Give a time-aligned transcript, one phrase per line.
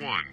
[0.00, 0.24] one.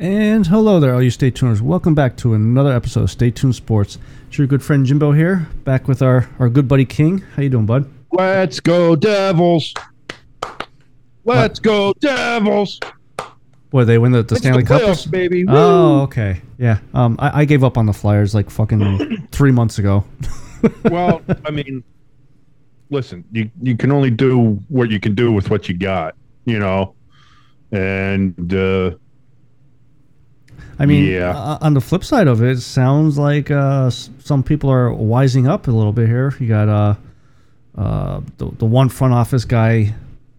[0.00, 1.62] And hello there, all you Stay Tuners.
[1.62, 3.98] Welcome back to another episode of Stay Tuned Sports.
[4.26, 7.18] It's your good friend Jimbo here, back with our, our good buddy King.
[7.36, 7.88] How you doing, bud?
[8.10, 9.74] Let's go, Devils!
[11.24, 12.80] Let's go, Devils!
[13.70, 14.82] Boy, they win the, the Stanley Cup.
[14.82, 15.44] playoffs, baby.
[15.46, 16.40] Oh, okay.
[16.58, 16.78] Yeah.
[16.94, 20.04] Um, I, I gave up on the Flyers like fucking three months ago.
[20.84, 21.84] well, I mean,
[22.90, 26.16] listen, you you can only do what you can do with what you got,
[26.46, 26.94] you know,
[27.72, 28.92] and uh,
[30.78, 31.30] I mean, Yeah.
[31.36, 35.48] uh, on the flip side of it, it sounds like uh, some people are wising
[35.48, 36.32] up a little bit here.
[36.38, 36.94] You got uh,
[37.76, 39.94] uh, the, the one front office guy,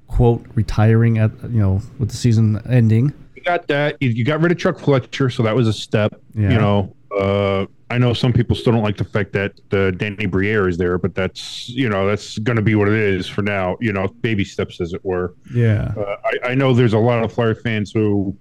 [0.08, 3.14] quote, retiring at, you know, with the season ending.
[3.36, 3.98] you got that.
[4.00, 6.20] You, you got rid of Chuck Fletcher, so that was a step.
[6.34, 6.52] Yeah.
[6.52, 10.28] You know, uh, I know some people still don't like the fact that uh, Danny
[10.28, 13.42] Briere is there, but that's you know that's going to be what it is for
[13.42, 13.78] now.
[13.82, 15.34] You know, baby steps, as it were.
[15.54, 15.94] Yeah.
[15.98, 18.36] Uh, I, I know there's a lot of Flyer fans who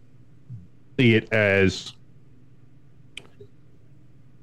[0.98, 1.94] see it as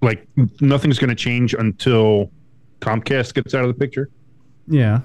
[0.01, 0.27] like
[0.61, 2.31] nothing's going to change until
[2.79, 4.09] Comcast gets out of the picture.
[4.67, 5.01] Yeah.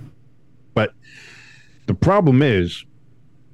[0.75, 0.95] But
[1.87, 2.85] the problem is,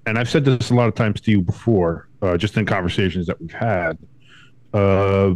[0.07, 3.27] and I've said this a lot of times to you before, uh, just in conversations
[3.27, 3.99] that we've had,
[4.73, 5.35] uh,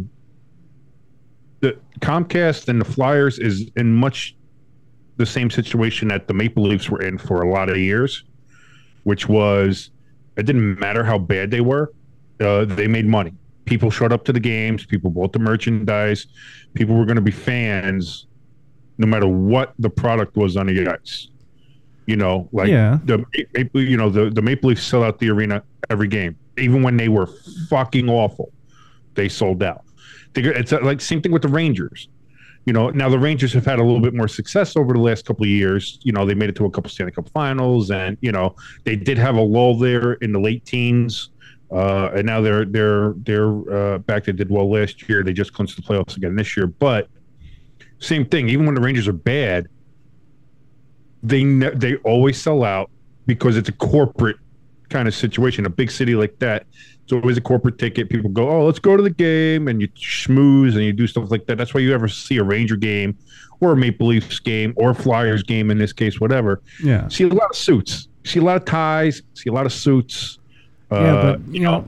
[1.61, 4.35] the Comcast and the Flyers is in much
[5.17, 8.23] the same situation that the Maple Leafs were in for a lot of years,
[9.03, 9.91] which was
[10.37, 11.93] it didn't matter how bad they were,
[12.39, 13.33] uh, they made money.
[13.65, 16.27] People showed up to the games, people bought the merchandise,
[16.73, 18.25] people were going to be fans
[18.97, 21.27] no matter what the product was on the ice.
[22.07, 22.97] You know, like Yeah.
[23.05, 23.23] the
[23.53, 26.97] Maple, you know, the, the Maple Leafs sell out the arena every game, even when
[26.97, 27.27] they were
[27.69, 28.51] fucking awful.
[29.13, 29.83] They sold out.
[30.35, 32.07] It's like same thing with the Rangers.
[32.65, 35.25] You know, now the Rangers have had a little bit more success over the last
[35.25, 35.97] couple of years.
[36.03, 38.95] You know, they made it to a couple Stanley Cup Finals, and you know they
[38.95, 41.31] did have a lull there in the late teens,
[41.71, 44.25] uh, and now they're they're they're uh, back.
[44.25, 45.23] They did well last year.
[45.23, 46.67] They just clinched the playoffs again this year.
[46.67, 47.07] But
[47.99, 48.47] same thing.
[48.49, 49.67] Even when the Rangers are bad,
[51.23, 52.91] they ne- they always sell out
[53.25, 54.37] because it's a corporate
[54.89, 55.65] kind of situation.
[55.65, 56.67] A big city like that,
[57.11, 58.09] it's always a corporate ticket.
[58.09, 61.29] People go, oh, let's go to the game, and you schmooze and you do stuff
[61.29, 61.57] like that.
[61.57, 63.17] That's why you ever see a Ranger game
[63.59, 66.61] or a Maple Leafs game or Flyers game in this case, whatever.
[66.81, 67.07] Yeah.
[67.09, 68.07] See a lot of suits.
[68.23, 69.21] See a lot of ties.
[69.33, 70.39] See a lot of suits.
[70.91, 71.85] Yeah, Uh, but you know,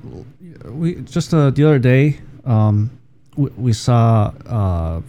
[0.66, 2.90] we just uh, the other day, um,
[3.36, 5.02] we, we saw uh,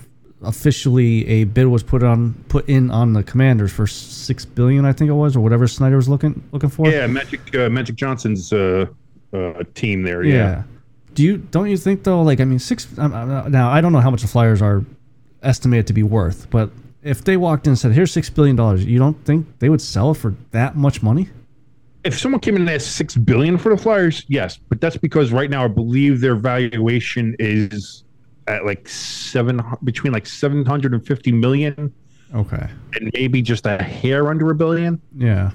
[0.42, 4.92] officially a bid was put on put in on the Commanders for six billion, I
[4.92, 6.88] think it was, or whatever Snyder was looking looking for.
[6.88, 8.86] yeah, Magic uh, Magic Johnson's uh,
[9.34, 10.22] uh, team there.
[10.22, 10.34] Yeah.
[10.34, 10.62] Yeah.
[11.14, 12.22] Do you don't you think though?
[12.22, 12.86] Like I mean, six.
[12.98, 13.08] Uh,
[13.48, 14.84] now I don't know how much the Flyers are
[15.42, 16.70] estimated to be worth, but
[17.02, 19.80] if they walked in and said, "Here's six billion dollars," you don't think they would
[19.82, 21.28] sell it for that much money?
[22.02, 25.32] If someone came in and asked six billion for the Flyers, yes, but that's because
[25.32, 28.04] right now I believe their valuation is
[28.46, 31.92] at like seven between like seven hundred and fifty million
[32.34, 32.68] Okay.
[32.94, 35.00] and maybe just a hair under a billion.
[35.16, 35.52] Yeah.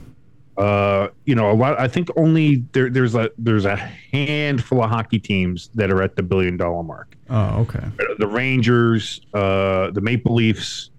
[0.59, 1.79] Uh, you know, a lot.
[1.79, 6.17] I think only there, there's a there's a handful of hockey teams that are at
[6.17, 7.15] the billion dollar mark.
[7.29, 7.85] Oh, okay.
[8.17, 10.89] The Rangers, uh, the Maple Leafs,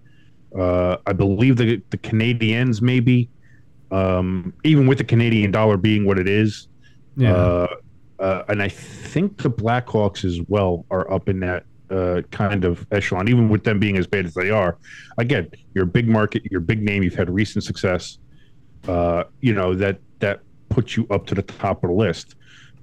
[0.57, 3.29] uh, I believe the the Canadiens, maybe.
[3.91, 6.67] Um, even with the Canadian dollar being what it is,
[7.17, 7.33] Yeah.
[7.35, 7.67] uh,
[8.19, 12.87] uh, and I think the Blackhawks as well are up in that uh, kind of
[12.91, 14.77] echelon, even with them being as bad as they are.
[15.17, 18.17] Again, you're a big market, you're a big name, you've had recent success.
[18.87, 20.39] Uh, you know that that
[20.69, 22.35] puts you up to the top of the list.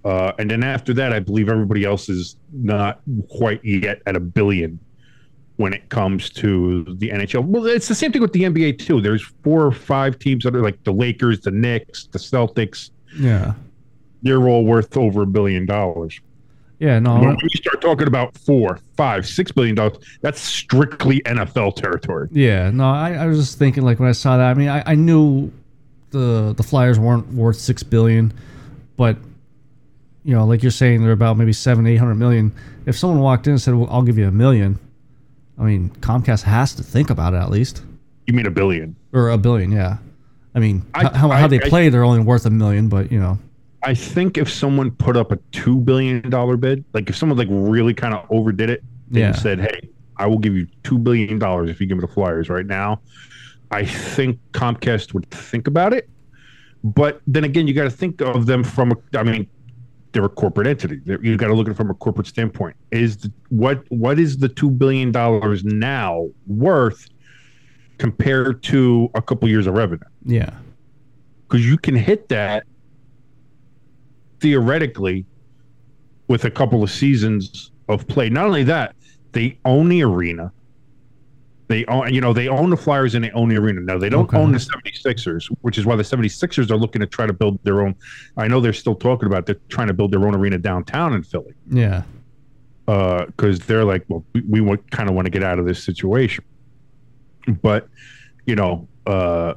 [0.04, 4.20] Uh, and then after that, I believe everybody else is not quite yet at a
[4.20, 4.78] billion
[5.56, 7.44] when it comes to the NHL.
[7.44, 9.00] Well, it's the same thing with the NBA too.
[9.00, 12.90] There's four or five teams that are like the Lakers, the Knicks, the Celtics.
[13.18, 13.54] yeah.
[14.22, 16.20] They're all worth over a billion dollars.
[16.80, 16.98] Yeah.
[16.98, 17.20] No.
[17.20, 22.28] When you start talking about four, five, six billion dollars, that's strictly NFL territory.
[22.32, 24.50] Yeah, no, I, I was just thinking like when I saw that.
[24.50, 25.52] I mean, I, I knew
[26.10, 28.32] the the Flyers weren't worth six billion,
[28.96, 29.16] but
[30.24, 32.52] you know, like you're saying, they're about maybe seven, eight hundred million.
[32.86, 34.78] If someone walked in and said, "Well, I'll give you a million,
[35.58, 37.82] I mean, Comcast has to think about it at least,
[38.26, 38.96] You mean a billion?
[39.12, 39.98] or a billion, yeah.
[40.54, 43.12] I mean, I- how, I- how they I- play, they're only worth a million, but
[43.12, 43.38] you know,
[43.82, 47.48] I think if someone put up a two billion dollar bid, like if someone like
[47.50, 49.28] really kind of overdid it Yeah.
[49.28, 52.08] and said, "Hey, I will give you two billion dollars if you give me the
[52.12, 53.00] Flyers right now,"
[53.70, 56.08] I think Comcast would think about it.
[56.84, 58.92] But then again, you got to think of them from.
[59.14, 59.48] I mean,
[60.12, 61.00] they're a corporate entity.
[61.04, 62.76] You got to look at it from a corporate standpoint.
[62.90, 67.08] Is the, what what is the two billion dollars now worth
[67.98, 70.00] compared to a couple years of revenue?
[70.24, 70.50] yeah,
[71.46, 72.64] because you can hit that
[74.40, 75.26] theoretically
[76.28, 78.28] with a couple of seasons of play.
[78.28, 78.94] Not only that,
[79.32, 80.52] they own the arena.
[81.68, 83.80] They own, you know, they own the Flyers and they own the arena.
[83.82, 84.38] Now they don't Okay.
[84.38, 87.82] own the 76ers, which is why the 76ers are looking to try to build their
[87.82, 87.94] own.
[88.38, 91.22] I know they're still talking about they're trying to build their own arena downtown in
[91.22, 92.02] Philly yeah,
[92.86, 96.42] because they're like, well, we, we kind of want to get out of this situation.
[97.62, 97.86] But
[98.46, 99.54] you know, uh,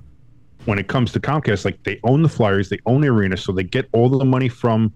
[0.65, 3.53] when it comes to Comcast, like they own the Flyers, they own the arena, so
[3.53, 4.93] they get all the money from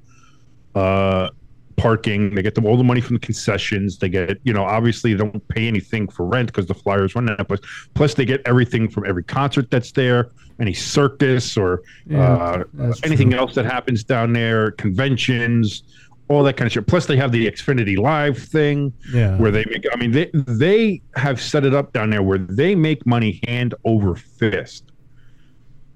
[0.76, 1.30] uh,
[1.78, 3.98] parking, they get them all the money from the concessions.
[3.98, 7.26] They get, you know, obviously they don't pay anything for rent because the Flyers run
[7.26, 7.60] that place.
[7.94, 12.64] Plus, they get everything from every concert that's there, any circus or Yeah, uh,
[13.04, 13.40] anything true.
[13.40, 15.84] else that happens down there, conventions,
[16.28, 16.88] all that kind of shit.
[16.88, 19.86] Plus, they have the Xfinity Live thing yeah, where they make.
[19.94, 23.76] I mean, they they have set it up down there where they make money hand
[23.84, 24.92] over fist.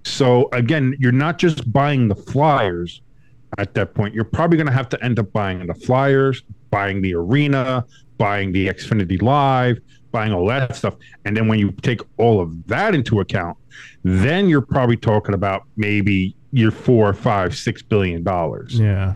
[0.04, 3.02] So again, you're not just buying the Flyers
[3.58, 4.14] at that point.
[4.14, 7.86] You're probably going to have to end up buying the Flyers, buying the arena,
[8.18, 9.80] buying the Xfinity Live,
[10.12, 10.96] buying all that stuff.
[11.26, 13.58] And then when you take all of that into account,
[14.04, 19.14] then you're probably talking about maybe your four, five, six billion dollars yeah,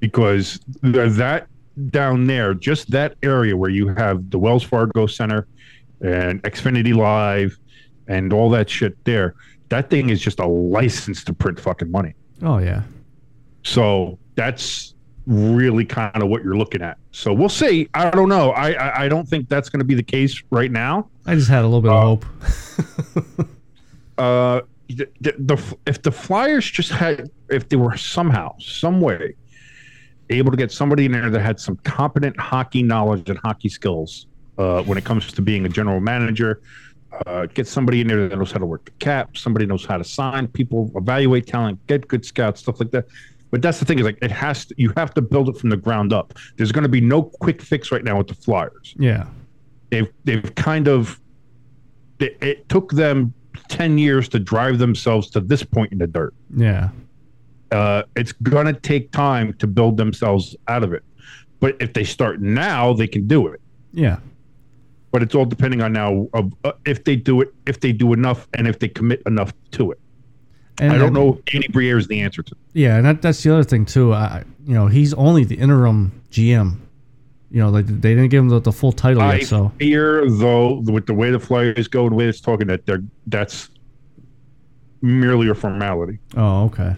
[0.00, 1.46] because th- that
[1.90, 5.46] down there, just that area where you have the Wells Fargo Center
[6.00, 7.58] and Xfinity Live
[8.08, 9.34] and all that shit there,
[9.68, 12.14] that thing is just a license to print fucking money.
[12.42, 12.82] oh yeah,
[13.66, 14.94] So that's
[15.26, 16.98] really kind of what you're looking at.
[17.10, 17.88] So we'll see.
[17.94, 18.50] I don't know.
[18.52, 21.08] I I, I don't think that's going to be the case right now.
[21.26, 23.48] I just had a little bit Uh, of hope.
[24.18, 29.34] uh the, the, the if the flyers just had if they were somehow some way
[30.30, 34.26] able to get somebody in there that had some competent hockey knowledge and hockey skills
[34.58, 36.60] uh, when it comes to being a general manager
[37.26, 39.98] uh, get somebody in there that knows how to work the cap somebody knows how
[39.98, 43.06] to sign people evaluate talent get good scouts stuff like that
[43.50, 45.70] but that's the thing is like it has to you have to build it from
[45.70, 46.34] the ground up.
[46.56, 48.94] There's going to be no quick fix right now with the flyers.
[48.98, 49.26] Yeah,
[49.90, 51.20] they've they've kind of
[52.18, 53.32] it, it took them
[53.68, 56.34] 10 years to drive themselves to this point in the dirt.
[56.54, 56.90] Yeah,
[57.72, 61.04] uh, it's gonna take time to build themselves out of it.
[61.60, 63.60] But if they start now they can do it.
[63.92, 64.18] Yeah.
[65.10, 68.12] but it's all depending on now of uh, if they do it if they do
[68.12, 69.98] enough and if they commit enough to it
[70.78, 73.42] And i don't know if danny briere is the answer to Yeah, and that, that's
[73.42, 74.12] the other thing too.
[74.12, 76.78] I, you know, he's only the interim GM.
[77.50, 79.46] You know, like they didn't give him the, the full title I yet.
[79.46, 82.84] So fear, though, with the way the Flyers go and the way it's talking, that
[82.84, 83.70] they're that's
[85.00, 86.18] merely a formality.
[86.36, 86.96] oh, okay.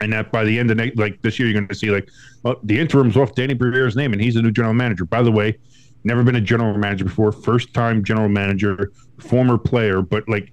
[0.00, 2.08] and that by the end of next, like this year, you're going to see like
[2.44, 5.04] well, the interim's off Danny Briere's name, and he's the new general manager.
[5.04, 5.58] By the way,
[6.04, 10.52] never been a general manager before, first time general manager, former player, but like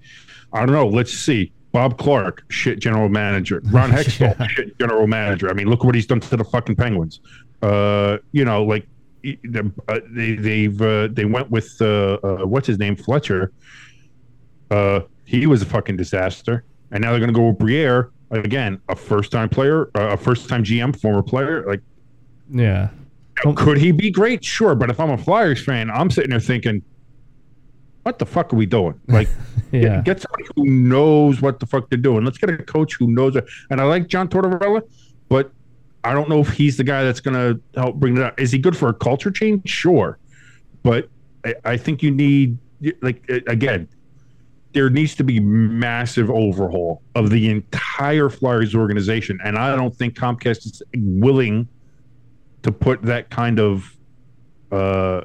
[0.51, 0.87] I don't know.
[0.87, 1.53] Let's see.
[1.71, 3.61] Bob Clarke, shit general manager.
[3.71, 4.47] Ron Hextall, Yeah.
[4.47, 5.49] shit general manager.
[5.49, 7.19] I mean, look what he's done to the fucking Penguins.
[7.61, 8.87] Uh, you know, like
[9.25, 13.51] uh, they they've uh, they went with uh, uh, what's his name Fletcher.
[14.69, 18.79] Uh, he was a fucking disaster, and now they're going to go with Briere again,
[18.89, 21.65] a first time player, uh, a first time GM, former player.
[21.67, 21.81] Like,
[22.49, 22.89] Yeah.
[23.55, 24.43] Could he be great?
[24.45, 26.81] Sure, but if I'm a Flyers fan, I'm sitting there thinking,
[28.03, 29.00] what the fuck are we doing?
[29.08, 29.27] Like,
[29.72, 30.01] Yeah.
[30.01, 32.25] get, get somebody who knows what the fuck they're doing.
[32.25, 33.46] Let's get a coach who knows it.
[33.70, 34.81] And I like John Tortorella,
[35.29, 35.51] but
[36.03, 38.39] I don't know if he's the guy that's going to help bring it up.
[38.39, 39.70] Is he good for a culture change?
[39.70, 40.17] Sure,
[40.84, 41.08] but
[41.46, 42.58] I, I think you need
[43.01, 43.88] like again.
[44.74, 50.15] There needs to be massive overhaul of the entire Flyers organization, and I don't think
[50.15, 51.67] Comcast is willing
[52.63, 53.96] to put that kind of
[54.72, 55.22] uh,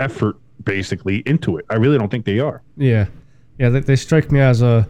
[0.00, 1.64] effort basically into it.
[1.70, 2.62] I really don't think they are.
[2.76, 3.06] Yeah,
[3.58, 3.68] yeah.
[3.68, 4.86] They, they strike me as a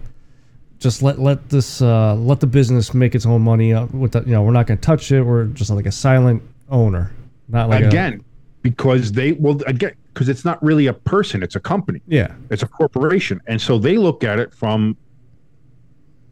[0.79, 3.73] just let let this uh, let the business make its own money.
[3.75, 5.23] Uh, with that, you know, we're not going to touch it.
[5.23, 7.13] We're just like a silent owner,
[7.49, 8.25] not like a- again
[8.63, 12.63] because they well again because it's not really a person; it's a company, yeah, it's
[12.63, 14.97] a corporation, and so they look at it from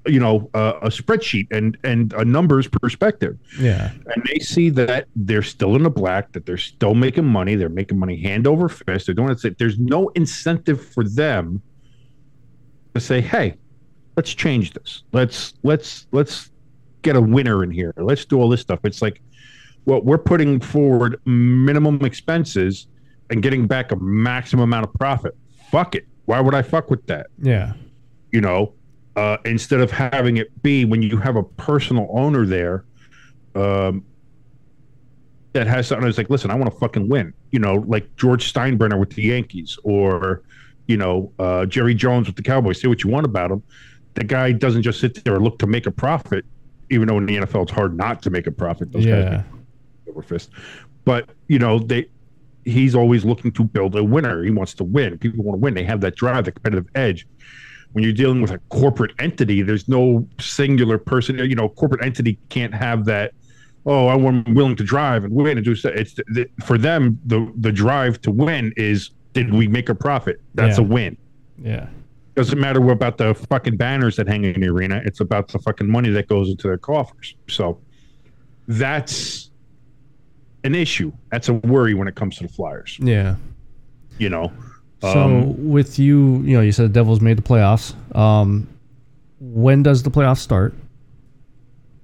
[0.06, 3.36] you know uh, a spreadsheet and and a numbers perspective.
[3.60, 7.54] yeah, and they see that they're still in the black, that they're still making money,
[7.54, 9.06] they're making money hand over fist.
[9.06, 9.58] They're doing it.
[9.58, 11.60] There's no incentive for them
[12.94, 13.54] to say, "Hey,
[14.16, 15.02] let's change this.
[15.12, 16.50] Let's let's let's
[17.02, 17.92] get a winner in here.
[17.96, 19.20] Let's do all this stuff." It's like,
[19.84, 22.86] well, we're putting forward minimum expenses
[23.30, 25.36] and getting back a maximum amount of profit.
[25.70, 26.06] Fuck it.
[26.24, 27.26] Why would I fuck with that?
[27.40, 27.72] yeah,
[28.32, 28.74] you know,
[29.18, 32.84] uh, instead of having it be when you have a personal owner there
[33.56, 34.04] um,
[35.54, 37.34] that has something that's like, listen, I want to fucking win.
[37.50, 40.42] You know, like George Steinbrenner with the Yankees or,
[40.86, 42.80] you know, uh, Jerry Jones with the Cowboys.
[42.80, 43.60] Say what you want about him.
[44.14, 46.44] The guy doesn't just sit there and look to make a profit,
[46.90, 48.92] even though in the NFL it's hard not to make a profit.
[48.92, 49.42] Those yeah,
[50.06, 50.50] make over fist.
[51.04, 52.06] But, you know, they
[52.64, 54.44] he's always looking to build a winner.
[54.44, 55.18] He wants to win.
[55.18, 55.74] People want to win.
[55.74, 57.26] They have that drive, the competitive edge.
[57.92, 61.38] When you're dealing with a corporate entity, there's no singular person.
[61.38, 63.32] You know, corporate entity can't have that.
[63.86, 65.94] Oh, I'm willing to drive and win and do stuff.
[65.94, 67.18] It's the, for them.
[67.26, 70.40] The the drive to win is did we make a profit?
[70.54, 70.84] That's Yeah.
[70.84, 71.16] a win.
[71.62, 71.88] yeah,
[72.34, 75.00] Doesn't matter what about the fucking banners that hang in the arena.
[75.04, 77.34] It's about the fucking money that goes into their coffers.
[77.48, 77.80] So
[78.66, 79.50] that's
[80.64, 81.12] an issue.
[81.30, 82.98] That's a worry when it comes to the Flyers.
[83.00, 83.36] yeah.
[84.18, 84.52] You know,
[85.00, 87.94] So Um, with you, you know, you said the Devils made the playoffs.
[88.16, 88.66] Um,
[89.40, 90.74] when does the playoffs start?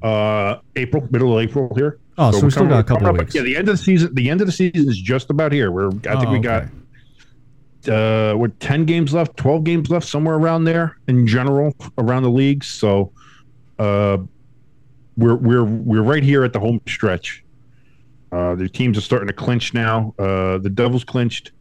[0.02, 1.98] uh, April, middle of April here.
[2.18, 3.34] Oh, so we we're still got a couple of up- weeks.
[3.34, 4.14] Yeah, the end of the season.
[4.14, 5.70] The end of the season is just about here.
[5.72, 6.64] We're I think Oh, we got
[7.88, 8.32] okay.
[8.32, 12.30] uh, with ten games left, twelve games left, somewhere around there in general around the
[12.30, 12.62] league.
[12.64, 13.12] So,
[13.78, 14.18] uh,
[15.16, 17.42] we're we're we're right here at the home stretch.
[18.30, 20.14] Uh, the teams are starting to clinch now.
[20.18, 21.52] Uh, the Devils clinched,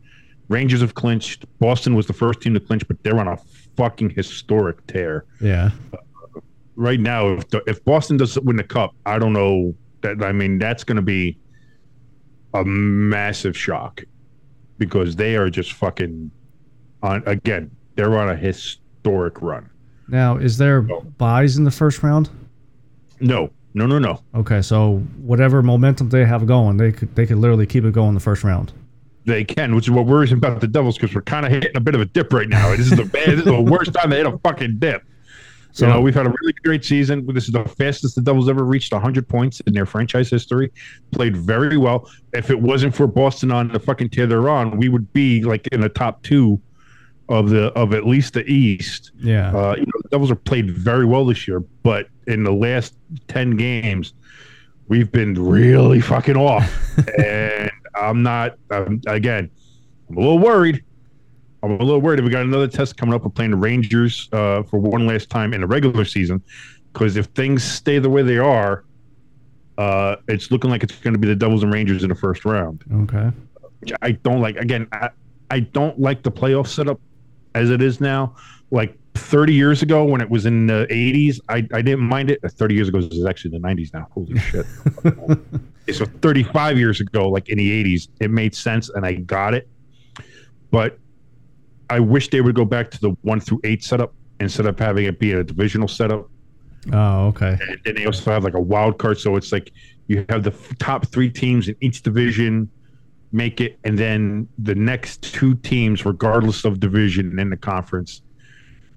[0.54, 1.46] Rangers have clinched.
[1.58, 3.38] Boston was the first team to clinch, but they're on a
[3.76, 6.40] fucking historic tear Yeah, uh,
[6.76, 7.30] right now.
[7.30, 9.74] If the, if Boston doesn't win the cup, I don't know.
[10.02, 11.40] That I mean, that's going to be
[12.54, 14.04] a massive shock
[14.78, 16.30] because they are just fucking
[17.02, 17.72] on again.
[17.96, 19.68] They're on a historic run.
[20.08, 22.30] Now, is there buys in the first round?
[23.20, 24.22] No, no, no, no.
[24.36, 28.14] Okay, so whatever momentum they have going, they could they could literally keep it going
[28.14, 28.72] the first round.
[29.26, 31.72] They can, which is what worries me about the Devils because we're kind of hitting
[31.76, 32.76] a bit of a dip right now.
[32.76, 35.04] This is the bad, this is the worst time they hit a fucking dip.
[35.72, 37.26] So we've had a really great season.
[37.34, 40.72] This is the fastest the Devils ever reached 100 points in their franchise history.
[41.12, 42.12] Played very well.
[42.32, 45.66] If it wasn't for Boston on the fucking tear they're on, we would be like
[45.68, 46.62] in the top two
[47.28, 49.14] of the of at least the East.
[49.18, 52.52] yeah, Uh, you know, the Devils have played very well this year, but in the
[52.54, 52.96] last
[53.30, 54.14] 10 games,
[54.90, 56.72] we've been really fucking off.
[57.18, 59.50] and I'm not, um, again,
[60.10, 60.84] I'm a little worried.
[61.62, 62.22] I'm a little worried.
[62.24, 63.24] We got another test coming up.
[63.24, 66.42] We're playing the Rangers uh, for one last time in the regular season.
[66.92, 68.84] Because if things stay the way they are,
[69.78, 72.46] uh, it's looking like it's going to be the Devils and Rangers in the first
[72.46, 73.32] round okay,
[73.80, 74.56] which I don't like.
[74.58, 75.10] Again, I,
[75.50, 77.00] I don't like the playoff setup
[77.56, 78.36] as it is now.
[78.72, 82.40] Like 30 years ago when it was in the 80s, I, I didn't mind it.
[82.44, 84.08] 30 years ago is actually the 90s now.
[84.12, 84.66] Holy shit.
[85.92, 89.68] So 35 years ago, like in the 80s, it made sense and I got it.
[90.72, 90.98] But
[91.90, 95.06] I wish they would go back to the one through eight setup instead of having
[95.06, 96.30] it be a divisional setup.
[96.92, 99.20] oh okay, And then they also have like a wild card.
[99.20, 99.72] So it's like
[100.08, 102.70] you have the f- top three teams in each division
[103.32, 108.22] make it, and then the next two teams, regardless of division in the conference,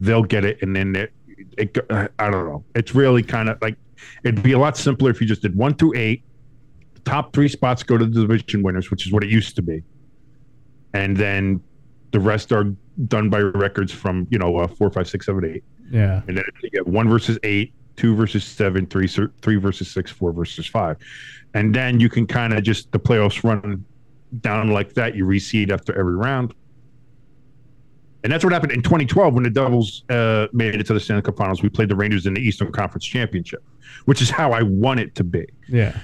[0.00, 0.62] they'll get it.
[0.62, 1.12] And then it,
[1.58, 2.64] it I don't know.
[2.74, 3.76] It's really kind of like
[4.24, 6.22] it'd be a lot simpler if you just did one through eight.
[7.06, 9.82] Top three spots go to the division winners, which is what it used to be,
[10.92, 11.62] and then
[12.12, 12.64] the rest are
[13.08, 16.20] done by records from you know uh, four, five, six, seven, eight, Yeah.
[16.28, 19.06] and then you get one versus eight, two versus seven, three
[19.56, 20.96] versus six, four versus five,
[21.54, 23.82] and then you can kind of just the playoffs run
[24.40, 25.14] down like that.
[25.14, 26.52] You reseed after every round.
[28.24, 31.22] And that's what happened in 2012 when the Devils uh, made it to the Stanley
[31.22, 31.62] Cup Finals.
[31.62, 33.62] We played the Rangers in the Eastern Conference Championship,
[34.06, 35.46] which is how I want it to be.
[35.68, 35.96] Yeah.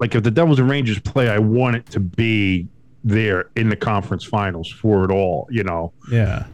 [0.00, 2.68] Like if the Devils and Rangers play, I want it to be
[3.04, 5.92] there in the conference finals for it all, you know.
[6.10, 6.46] Yeah.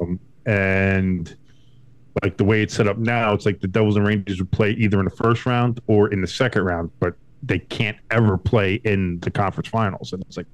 [0.00, 1.34] Um, and
[2.22, 4.70] like the way it's set up now, it's like the Devils and Rangers would play
[4.72, 8.74] either in the first round or in the second round, but they can't ever play
[8.84, 10.12] in the conference finals.
[10.12, 10.46] And it's like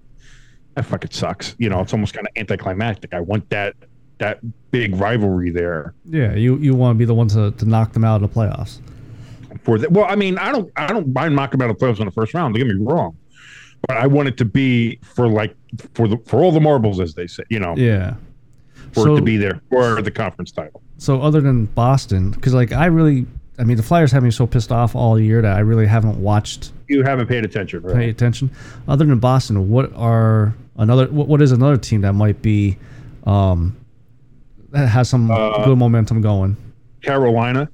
[0.75, 1.55] that fucking sucks.
[1.59, 3.13] You know, it's almost kind of anticlimactic.
[3.13, 3.75] I want that
[4.19, 4.39] that
[4.71, 6.35] big rivalry there Yeah.
[6.35, 8.81] You you want to be the one to, to knock them out of the playoffs.
[9.63, 9.91] For that.
[9.93, 12.55] Well, I mean, I don't I don't mind the playoffs in the first round.
[12.55, 13.17] Don't get me wrong,
[13.87, 15.55] but I want it to be for like
[15.95, 17.43] for the for all the marbles, as they say.
[17.51, 18.15] You know, Yeah.
[18.93, 20.83] for it to be there for the conference title.
[20.99, 23.27] So other than Boston, because like I really,
[23.59, 26.17] I mean, the Flyers have me so pissed off all year that I really haven't
[26.21, 27.97] watched You haven't paid attention, right?
[27.97, 28.51] pay attention.
[28.89, 31.07] Other than Boston, what are another?
[31.07, 32.77] What, what is another team that might be,
[33.25, 33.77] um,
[34.71, 36.57] that has some Uh, good momentum going?
[37.03, 37.69] Carolina.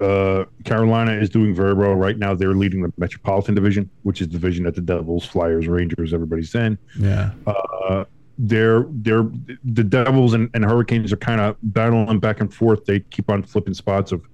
[0.00, 2.34] Uh, Carolina is doing very well right now.
[2.34, 6.54] They're leading the Metropolitan Division, which is the division that the Devils, Flyers, Rangers, everybody's
[6.54, 6.78] in.
[6.98, 7.32] Yeah.
[7.46, 8.04] Uh,
[8.38, 9.30] they're they're
[9.64, 12.86] the Devils and, and Hurricanes are kind of battling back and forth.
[12.86, 14.26] They keep on flipping spots of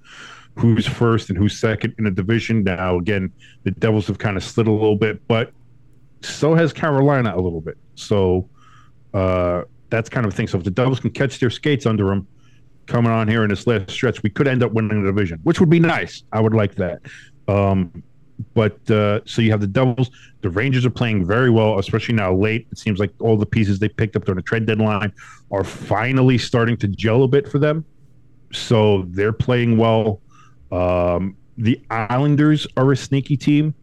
[0.56, 2.62] who's first and who's second in the division.
[2.62, 3.32] Now again,
[3.64, 5.52] the Devils have kind of slid a little bit, but
[6.23, 7.76] so has Carolina a little bit.
[7.96, 8.49] So
[9.12, 10.46] uh, that's kind of a thing.
[10.46, 12.28] So if the Devils can catch their skates under them
[12.87, 15.61] coming on here in this last stretch, we could end up winning the division, which
[15.61, 16.23] would be nice.
[16.33, 17.00] I would like that.
[17.49, 18.02] Um,
[18.55, 20.11] but uh, so you have the Devils.
[20.43, 22.66] The Rangers are playing very well, especially now late.
[22.71, 25.12] It seems like all the pieces they picked up during the trade deadline
[25.50, 27.84] are finally starting to gel a bit for them.
[28.52, 30.21] So they're playing well.
[30.71, 33.75] Um, the Islanders are a sneaky team.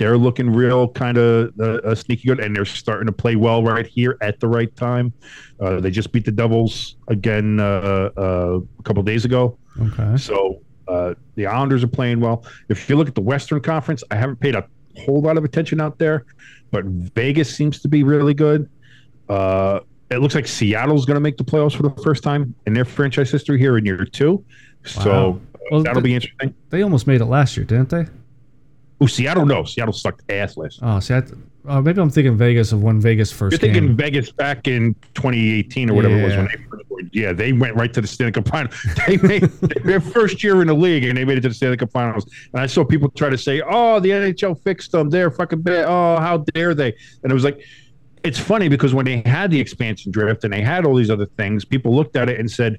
[0.00, 3.62] They're looking real kind of uh, uh, sneaky good, and they're starting to play well
[3.62, 5.12] right here at the right time.
[5.60, 9.58] Uh, they just beat the Devils again uh, uh, a couple days ago.
[9.78, 10.16] Okay.
[10.16, 12.46] So uh, the Islanders are playing well.
[12.70, 14.66] If you look at the Western Conference, I haven't paid a
[15.04, 16.24] whole lot of attention out there,
[16.70, 18.70] but Vegas seems to be really good.
[19.28, 22.72] Uh, it looks like Seattle's going to make the playoffs for the first time in
[22.72, 24.42] their franchise history here in year two.
[24.86, 25.28] So Wow.
[25.54, 26.54] uh, Well, that'll the- be interesting.
[26.70, 28.06] They almost made it last year, didn't they?
[29.02, 29.64] Oh, Seattle, no.
[29.64, 30.90] Seattle sucked ass last year.
[30.90, 31.22] Oh, see, I,
[31.66, 33.96] uh, maybe I'm thinking Vegas of when Vegas 1st You're thinking came.
[33.96, 36.50] Vegas back in 2018 or whatever it was when Yeah.
[36.56, 38.70] they first went- yeah they went right to the Stanley Cup final.
[39.06, 39.42] They made
[39.84, 42.26] their first year in the league and they made it to the Stanley Cup finals.
[42.52, 45.08] And I saw people try to say, "Oh, the NHL fixed them.
[45.10, 45.86] They're fucking bad.
[45.88, 47.60] Oh, how dare they?" And it was like,
[48.22, 51.26] it's funny because when they had the expansion draft and they had all these other
[51.38, 52.78] things, people looked at it and said,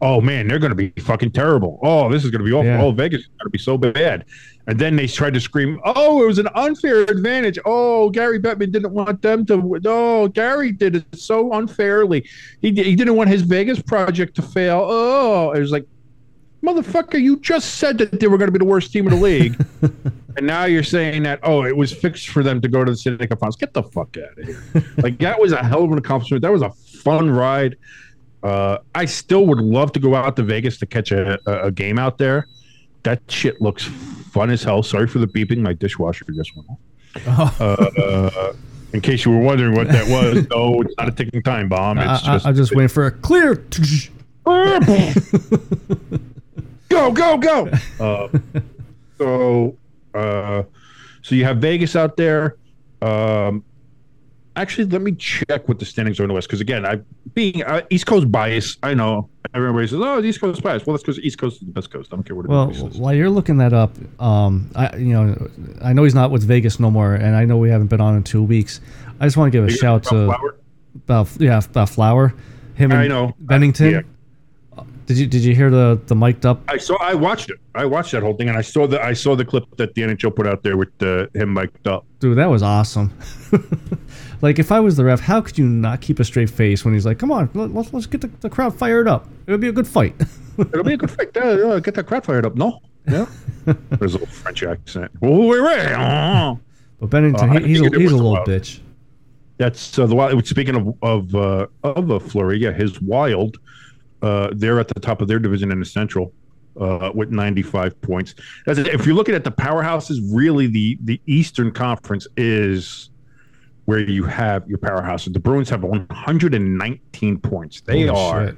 [0.00, 1.78] "Oh man, they're going to be fucking terrible.
[1.82, 2.64] Oh, this is going to be awful.
[2.66, 2.82] Yeah.
[2.82, 4.24] Oh, Vegas is going to be so bad."
[4.68, 7.58] And then they tried to scream, "Oh, it was an unfair advantage.
[7.64, 9.80] Oh, Gary Bettman didn't want them to.
[9.86, 12.28] Oh, Gary did it so unfairly.
[12.60, 14.86] He he didn't want his Vegas project to fail.
[14.86, 15.86] Oh, it was like,
[16.62, 19.20] motherfucker, you just said that they were going to be the worst team in the
[19.20, 19.58] league,
[20.36, 22.96] and now you're saying that oh, it was fixed for them to go to the
[22.96, 23.56] Stanley Cup Finals.
[23.56, 24.84] Get the fuck out of here.
[24.98, 26.42] like that was a hell of an accomplishment.
[26.42, 26.70] That was a
[27.02, 27.76] fun ride.
[28.42, 31.72] Uh, I still would love to go out to Vegas to catch a, a, a
[31.72, 32.46] game out there.
[33.04, 33.88] That shit looks
[34.30, 34.82] fun as hell.
[34.82, 35.58] Sorry for the beeping.
[35.58, 36.78] My dishwasher just went off.
[37.60, 38.52] Uh,
[38.92, 41.98] in case you were wondering what that was, no, it's not a ticking time bomb.
[41.98, 43.54] I, It's I, just, I'm just waiting for a clear.
[46.88, 47.70] go, go, go.
[48.00, 48.28] Uh,
[49.18, 49.76] so,
[50.14, 50.62] uh,
[51.22, 52.56] so you have Vegas out there.
[53.02, 53.62] Um,
[54.58, 57.00] actually, let me check what the standings are in the West because again, I
[57.34, 61.02] being uh, East Coast bias, I know everybody says, "Oh, East Coast bias." Well, that's
[61.02, 62.12] because East Coast is the best coast.
[62.12, 65.50] I don't care what Well, while you're looking that up, um, I you know,
[65.82, 68.16] I know he's not with Vegas no more, and I know we haven't been on
[68.16, 68.80] in two weeks.
[69.20, 70.56] I just want to give a shout to Flower?
[70.96, 72.34] about yeah about Flower,
[72.74, 73.34] him and I know.
[73.38, 73.90] Bennington.
[73.90, 74.00] Yeah.
[75.06, 76.60] Did you did you hear the the mic'd up?
[76.68, 76.96] I saw.
[77.00, 77.58] I watched it.
[77.74, 79.02] I watched that whole thing, and I saw the.
[79.02, 82.04] I saw the clip that the NHL put out there with uh, him mic'd up.
[82.20, 83.10] Dude, that was awesome.
[84.40, 86.94] like if I was the ref, how could you not keep a straight face when
[86.94, 89.26] he's like, "Come on, let, let's let's get the, the crowd fired up.
[89.46, 90.14] It'll be a good fight."
[90.58, 91.36] It'll be a good fight.
[91.36, 92.56] Uh, get the crowd fired up.
[92.56, 92.80] No.
[93.08, 93.26] Yeah.
[93.90, 95.10] There's a little French accent.
[95.22, 95.52] Oh.
[95.52, 96.58] Oh.
[97.00, 98.48] but Bennington, Uh, he, he's a, he's a little wild.
[98.48, 98.80] bitch.
[99.58, 100.46] That's uh, the wild.
[100.46, 103.58] Speaking of of uh, of a Fleury, yeah, his Wild.
[104.20, 106.32] Uh, they're at the top of their division in the Central.
[106.80, 108.34] uh, with 95 points.
[108.66, 113.10] As if you're looking at the powerhouses, really the the Eastern Conference is
[113.88, 115.32] where you have your powerhouses.
[115.32, 117.80] The Bruins have 119 points.
[117.80, 118.56] They Holy are shit.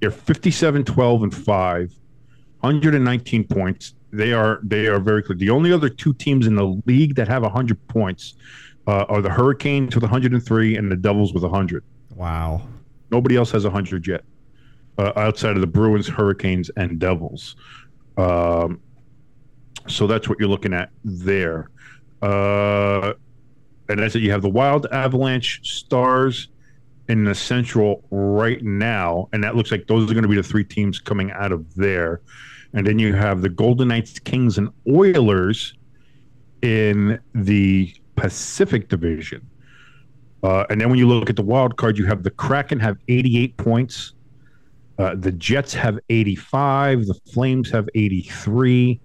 [0.00, 1.94] they're 57 12 and 5
[2.60, 6.80] 119 points they are they are very clear the only other two teams in the
[6.86, 8.34] league that have 100 points
[8.86, 12.62] uh, are the hurricanes with 103 and the devils with 100 Wow.
[13.10, 14.24] nobody else has 100 yet
[14.96, 17.56] uh, outside of the bruins hurricanes and devils
[18.16, 18.80] um,
[19.86, 21.68] so that's what you're looking at there
[22.22, 23.12] uh,
[23.88, 26.48] and that's it you have the wild avalanche stars
[27.08, 30.42] in the central right now and that looks like those are going to be the
[30.42, 32.20] three teams coming out of there
[32.72, 35.74] and then you have the golden knights kings and oilers
[36.62, 39.46] in the pacific division
[40.46, 42.98] uh, and then when you look at the wild card, you have the Kraken have
[43.08, 44.12] 88 points.
[44.96, 47.06] Uh, the Jets have 85.
[47.06, 49.00] The Flames have 83.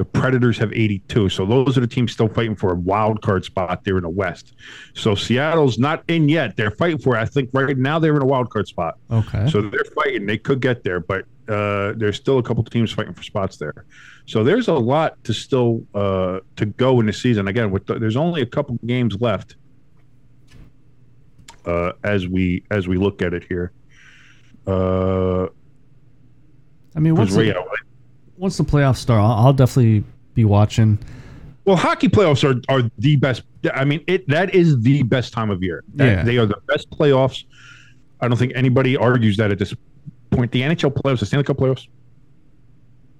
[0.00, 1.28] The Predators have 82.
[1.28, 4.08] So those are the teams still fighting for a wild card spot there in the
[4.08, 4.54] West.
[4.94, 6.56] So Seattle's not in yet.
[6.56, 7.20] They're fighting for it.
[7.20, 8.96] I think right now they're in a wild card spot.
[9.10, 9.46] Okay.
[9.50, 10.24] So they're fighting.
[10.24, 13.84] They could get there, but uh, there's still a couple teams fighting for spots there.
[14.24, 17.46] So there's a lot to still uh, to go in the season.
[17.46, 19.56] Again, with the, there's only a couple games left
[21.66, 23.72] uh, as we as we look at it here.
[24.66, 25.48] Uh,
[26.96, 27.54] I mean, what's the,
[28.40, 30.02] once the playoffs start, I'll, I'll definitely
[30.34, 30.98] be watching.
[31.66, 33.42] well, hockey playoffs are, are the best.
[33.74, 35.84] I mean, it that is the best time of year.
[35.94, 36.22] That- Yeah.
[36.22, 37.44] they are the best playoffs.
[38.20, 39.74] I don't think anybody argues that at this
[40.30, 40.52] point.
[40.52, 41.86] The NHL playoffs, the Stanley Cup playoffs,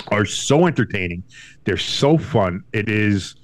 [0.09, 1.22] are so entertaining.
[1.64, 2.64] They're so fun.
[2.72, 3.35] It is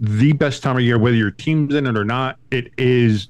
[0.00, 2.38] the best time of year, whether your team's in it or not.
[2.50, 3.28] It is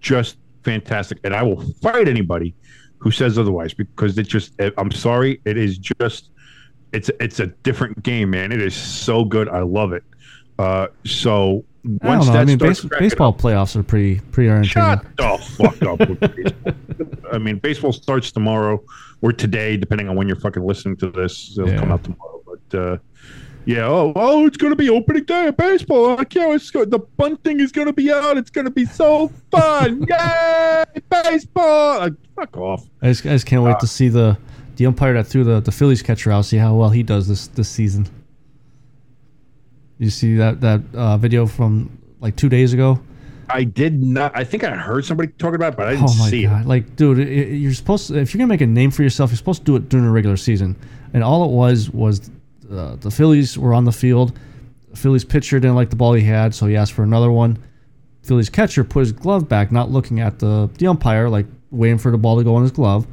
[0.00, 2.54] just fantastic, and I will fight anybody
[2.98, 4.52] who says otherwise because it's just.
[4.76, 6.30] I'm sorry, it is just.
[6.92, 8.52] It's it's a different game, man.
[8.52, 9.48] It is so good.
[9.48, 10.02] I love it.
[10.58, 11.64] Uh, so
[12.02, 12.32] I once know.
[12.32, 15.00] that I mean, starts base, baseball playoffs are pretty pretty entertaining.
[15.00, 16.72] Shut the fuck up with baseball.
[17.32, 18.82] I mean, baseball starts tomorrow
[19.20, 21.56] or today, depending on when you're fucking listening to this.
[21.58, 21.78] It'll Yeah.
[21.78, 22.42] come out tomorrow.
[22.46, 22.96] But uh,
[23.66, 26.18] yeah, oh, oh, it's gonna be opening day of baseball.
[26.18, 26.54] I can't.
[26.54, 28.38] It's go- the bunting is gonna be out.
[28.38, 30.06] It's gonna be so fun.
[30.08, 31.98] Yay, baseball!
[31.98, 32.86] Like, fuck off.
[33.02, 34.38] I just, I just can't wait to see the
[34.78, 36.42] the umpire that threw the, the Phillies catcher out.
[36.46, 38.06] See how well he does this this season.
[39.98, 43.00] You see that that uh, video from like two days ago?
[43.50, 44.36] I did not.
[44.36, 46.66] I think I heard somebody talking about it, but I didn't Oh my see god!
[46.66, 49.30] Like, dude, it, it- you're supposed to, if you're gonna make a name for yourself,
[49.30, 50.76] you're supposed to do it during the regular season.
[51.12, 52.30] And all it was was
[52.70, 54.38] uh, the Phillies were on the field.
[54.90, 57.58] The Phillies pitcher didn't like the ball he had, so he asked for another one.
[58.22, 62.10] Phillies catcher put his glove back, not looking at the the umpire, like waiting for
[62.12, 63.06] the ball to go in his glove.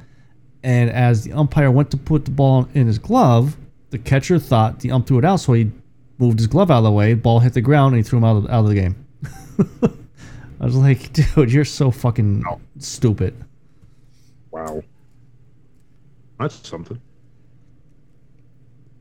[0.65, 3.56] And as the umpire went to put the ball in his glove,
[3.91, 5.69] the catcher thought the ump threw it out, so he
[6.17, 7.13] moved his glove out of the way.
[7.13, 9.06] Ball hit the ground, and he threw him out of, out of the game.
[10.60, 12.43] I was like, dude, you're so fucking
[12.80, 13.36] stupid.
[14.49, 14.82] Wow.
[16.39, 16.99] That's something.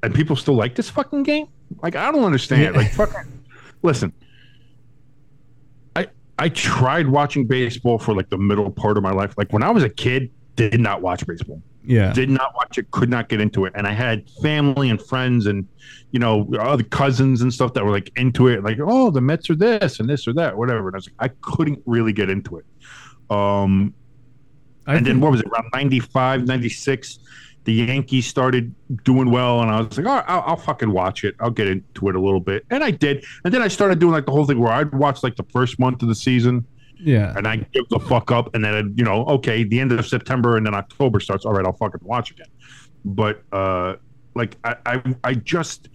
[0.02, 1.48] And people still like this fucking game?
[1.82, 2.74] Like I don't understand.
[2.74, 2.82] Yeah.
[2.82, 3.42] Like fucking
[3.82, 4.12] listen.
[5.96, 9.32] I I tried watching baseball for like the middle part of my life.
[9.38, 11.62] Like when I was a kid, did not watch baseball.
[11.86, 12.12] Yeah.
[12.12, 13.72] Did not watch it, could not get into it.
[13.74, 15.66] And I had family and friends and
[16.12, 19.50] you know, other cousins and stuff that were like into it, like, oh, the Mets
[19.50, 20.86] are this and this or that, whatever.
[20.88, 22.64] And I was like, I couldn't really get into it.
[23.30, 23.94] Um
[24.86, 27.18] I and then what was it around 95 96
[27.64, 31.24] the yankees started doing well and i was like all right, I'll, I'll fucking watch
[31.24, 33.98] it i'll get into it a little bit and i did and then i started
[33.98, 36.66] doing like the whole thing where i'd watch like the first month of the season
[36.98, 37.34] yeah.
[37.36, 40.56] and i give the fuck up and then you know okay the end of september
[40.56, 42.46] and then october starts all right i'll fucking watch again
[43.04, 43.94] but uh
[44.34, 45.88] like i i, I just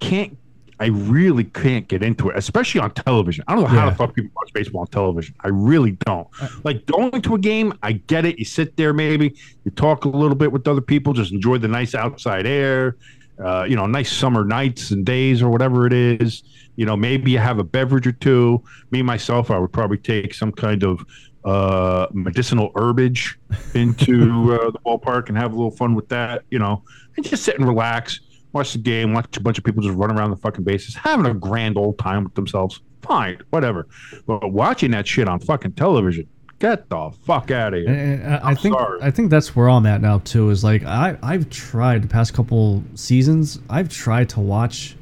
[0.00, 0.36] can't
[0.80, 3.44] I really can't get into it, especially on television.
[3.46, 3.90] I don't know how Yeah.
[3.90, 5.32] the fuck people watch baseball on television.
[5.38, 6.26] I really don't.
[6.64, 8.36] Like going to a game, I get it.
[8.36, 11.68] You sit there, maybe you talk a little bit with other people, just enjoy the
[11.68, 12.96] nice outside air,
[13.44, 16.42] uh, you know, nice summer nights and days or whatever it is.
[16.76, 18.62] You know, maybe you have a beverage or two.
[18.90, 21.04] Me myself, I would probably take some kind of
[21.44, 23.38] uh, medicinal herbage
[23.74, 26.44] into uh, the ballpark and have a little fun with that.
[26.50, 26.82] You know,
[27.16, 28.20] and just sit and relax
[28.52, 31.26] watch the game, watch a bunch of people just run around the fucking bases, having
[31.26, 32.80] a grand old time with themselves.
[33.02, 33.88] Fine, whatever.
[34.26, 36.28] But watching that shit on fucking television,
[36.62, 38.40] get the fuck out of here.
[38.42, 39.00] I, I think sorry.
[39.02, 40.48] I think that's where I'm at now too.
[40.50, 43.58] Is like I I've tried the past couple seasons.
[43.68, 44.96] I've tried to watch,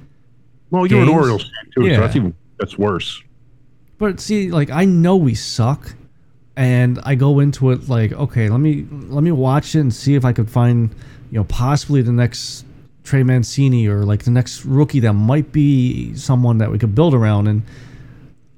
[0.70, 1.08] well, you're an?
[1.08, 1.96] Orioles fan too, Yeah.
[1.96, 3.22] so that's even that's worse.
[3.98, 5.94] but see, like I know we suck,
[6.56, 10.14] and I go into it like, okay, let me let me watch it and see
[10.14, 10.90] if I could find,
[11.30, 12.64] you know, possibly the next
[13.04, 17.14] Trey Mancini or like the next rookie that might be someone that we could build
[17.14, 17.46] around.
[17.48, 17.62] And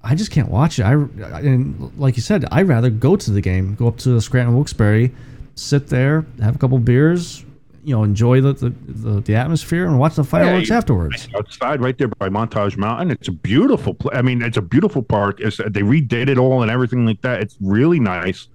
[0.05, 0.83] I just can't watch it.
[0.83, 4.55] I and like you said, I'd rather go to the game, go up to Scranton
[4.55, 5.11] Wilkes-Barre,
[5.55, 7.45] sit there, have a couple beers,
[7.85, 11.29] you know, enjoy the the, the, the atmosphere and watch the fireworks you- afterwards.
[11.37, 13.13] outside right there by Montage Mountain.
[13.13, 13.95] It's a beautiful.
[13.95, 15.41] Pl- I mean, it's a beautiful park.
[15.41, 17.41] It's, they redid it all and everything like that.
[17.41, 18.49] It's really nice.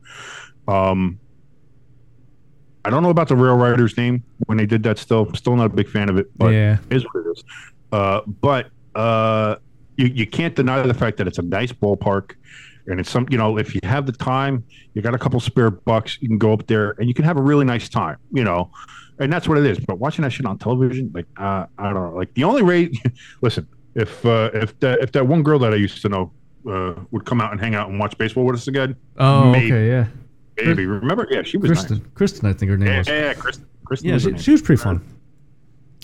[0.67, 1.17] Um,
[2.85, 4.97] I don't know about the Rail Riders name when they did that.
[4.97, 6.27] Still, still not a big fan of it.
[6.37, 6.77] But Yeah.
[6.89, 7.43] it is what it is.
[7.91, 9.55] Uh, but uh,
[9.97, 12.31] you you can't deny the fact that it's a nice ballpark.
[12.89, 15.69] And it's some, you know, if you have the time, you got a couple spare
[15.69, 18.45] bucks, you can go up there and you can have a really nice time, you
[18.45, 18.71] know,
[19.19, 19.77] and that's what it is.
[19.77, 22.97] But watching that shit on television, like, uh, I don't know, like the only rate
[23.41, 26.31] listen, if uh, if that if that one girl that I used to know
[26.71, 29.65] uh, would come out and hang out and watch baseball with us again, Oh, maybe,
[29.73, 30.07] okay, yeah.
[30.65, 30.85] maybe.
[30.85, 31.27] Remember?
[31.29, 32.07] Yeah, she was Kristen, nice.
[32.13, 33.07] Kristen, I think her name Yeah, was.
[33.09, 33.67] yeah, Kristen.
[33.83, 35.01] Kristen Yeah, she, she was pretty fun.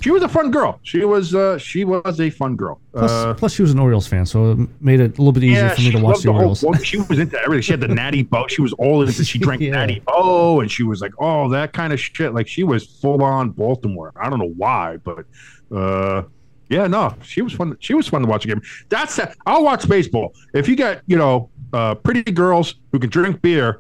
[0.04, 0.82] She was a fun girl.
[0.84, 2.82] She was uh, she was a fun girl.
[2.92, 5.46] Plus, uh, plus, she was an Orioles fan, so it made it a little bit
[5.46, 6.60] easier for me to watch the whole Orioles.
[6.62, 6.84] book.
[6.84, 7.62] She was into everything.
[7.62, 8.46] She had the Natty Boh.
[8.48, 9.24] She was all into.
[9.24, 9.72] She drank Yeah.
[9.72, 13.24] Natty Boh, and she was like, "Oh, that kind of shit." Like she was full
[13.24, 14.12] on Baltimore.
[14.18, 15.26] I don't know why, but
[15.74, 16.24] uh,
[16.68, 17.78] yeah, no, she was fun.
[17.80, 18.62] She was fun to watch a game.
[18.90, 19.38] That's that.
[19.46, 23.80] I'll watch baseball if you got you know uh, pretty girls who can drink beer.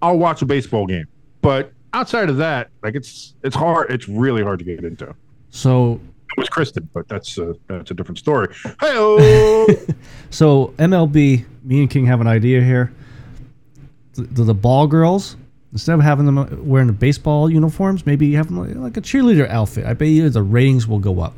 [0.00, 1.06] I'll watch a baseball game,
[1.42, 3.90] but outside of that, like it's it's hard.
[3.90, 5.12] It's really hard to get into.
[5.50, 6.00] So,
[6.36, 8.54] It was Kristen, but that's uh, that's a different story.
[8.80, 8.94] Hey,
[10.30, 12.92] so MLB, me and King have an idea here.
[14.14, 15.36] The, the, the ball girls,
[15.72, 19.00] instead of having them wearing the baseball uniforms, maybe you have them like, like a
[19.00, 19.86] cheerleader outfit.
[19.86, 21.34] I bet you the ratings will go up.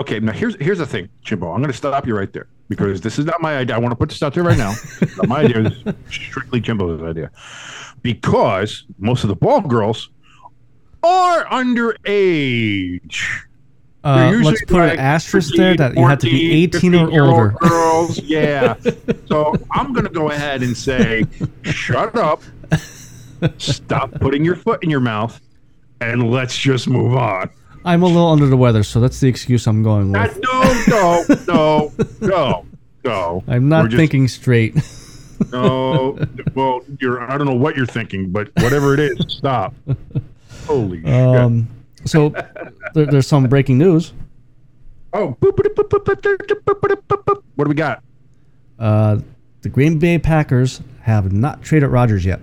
[0.00, 1.50] Okay, now here's here's the thing, Jimbo.
[1.50, 3.76] I'm going to stop you right there because this is not my idea.
[3.76, 4.74] I want to put this out there right now.
[5.16, 5.62] not my idea.
[5.62, 7.30] This is strictly Jimbo's idea.
[8.02, 10.10] Because most of the ball girls
[11.06, 13.22] are underage.
[14.04, 17.10] Uh, let's put like an asterisk 13, there that you have to be 18 or
[17.10, 17.56] older.
[17.58, 18.76] Girls, yeah.
[19.26, 21.24] so I'm going to go ahead and say,
[21.62, 22.42] shut up,
[23.58, 25.40] stop putting your foot in your mouth,
[26.00, 27.50] and let's just move on.
[27.84, 30.38] I'm a little under the weather, so that's the excuse I'm going with.
[30.42, 32.66] no, no, no, no,
[33.04, 33.44] no.
[33.48, 34.76] I'm not just- thinking straight.
[35.52, 36.18] No,
[36.54, 37.20] well, you're.
[37.20, 39.74] I don't know what you're thinking, but whatever it is, stop.
[40.66, 41.68] Holy um,
[42.00, 42.08] shit.
[42.10, 42.28] So
[42.94, 44.12] there, there's some breaking news.
[45.12, 45.64] Oh, what
[47.64, 48.02] do we got?
[48.78, 49.18] Uh,
[49.62, 52.40] the Green Bay Packers have not traded Rodgers yet.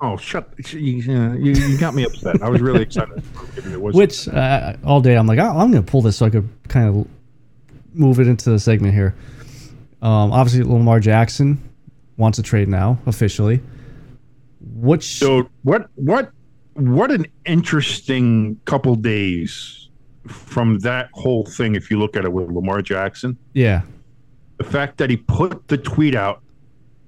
[0.00, 0.48] Oh, shut!
[0.72, 2.40] You, you, got me upset.
[2.40, 3.20] I was really excited.
[3.80, 6.30] Was Which uh, all day I'm like, oh, I'm going to pull this so I
[6.30, 7.08] could kind of
[7.92, 9.16] move it into the segment here.
[10.00, 11.60] Um, obviously, Lamar Jackson
[12.16, 13.60] wants a trade now officially.
[14.60, 16.30] Which so what what
[16.78, 19.88] what an interesting couple days
[20.28, 21.74] from that whole thing.
[21.74, 23.82] If you look at it with Lamar Jackson, yeah,
[24.58, 26.40] the fact that he put the tweet out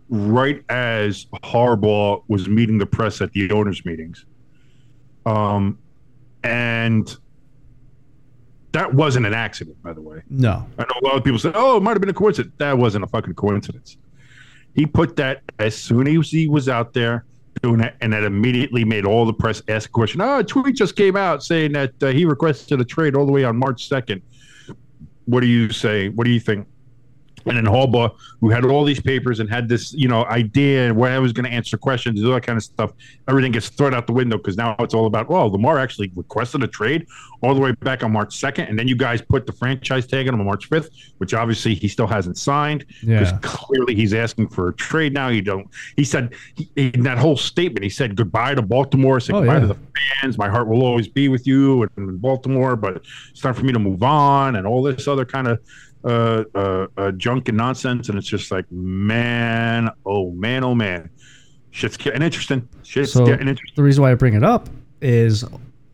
[0.09, 4.27] right as Harbaugh was meeting the press at the owners' meetings,
[5.25, 5.79] um,
[6.43, 7.17] and
[8.73, 10.23] that wasn't an accident, by the way.
[10.29, 12.55] no, I know a lot of people say, "Oh, it might have been a coincidence."
[12.59, 13.99] That wasn't a fucking coincidence.
[14.75, 17.25] He put that as soon as he was out there
[17.63, 20.21] doing it, and that immediately made all the press ask a question.
[20.21, 23.33] Oh, a tweet just came out saying that uh, he requested a trade all the
[23.33, 24.23] way on March second.
[25.27, 26.09] What do you say?
[26.09, 26.67] What do you think?
[27.47, 30.97] And then Harbaugh, who had all these papers and had this, you know, idea and
[30.97, 32.93] where I was going to answer questions, all that kind of stuff,
[33.29, 36.63] everything gets thrown out the window because now it's all about, well, Lamar actually requested
[36.63, 37.07] a trade
[37.43, 38.69] all the way back on March 2nd.
[38.69, 41.75] And then you guys put the franchise tag on him on March 5th, which obviously
[41.75, 43.39] he still hasn't signed because Yeah.
[43.43, 45.29] clearly he's asking for a trade now.
[45.29, 49.35] You don't, he said he, in that whole statement, he said goodbye to Baltimore, said
[49.35, 49.61] Oh, goodbye yeah.
[49.61, 49.77] to the
[50.21, 50.37] fans.
[50.37, 53.73] My heart will always be with you and in Baltimore, but it's time for me
[53.73, 55.59] to move on and all this other kind of
[56.05, 58.09] uh, uh, uh, junk and nonsense.
[58.09, 61.11] And it's just like, man, oh man, oh man,
[61.71, 62.69] shit's getting interesting.
[62.83, 63.75] Shit's So getting interesting.
[63.77, 64.69] the reason why I bring it up
[65.01, 65.45] is,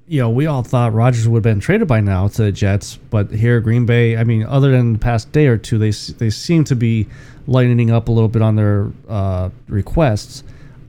[0.09, 2.97] you know, we all thought Rodgers would have been traded by now to the Jets,
[3.11, 6.31] but here Green Bay, I mean, other than the past day or two, they they
[6.31, 7.07] seem to be
[7.49, 10.43] lightening up a little bit on their uh, requests.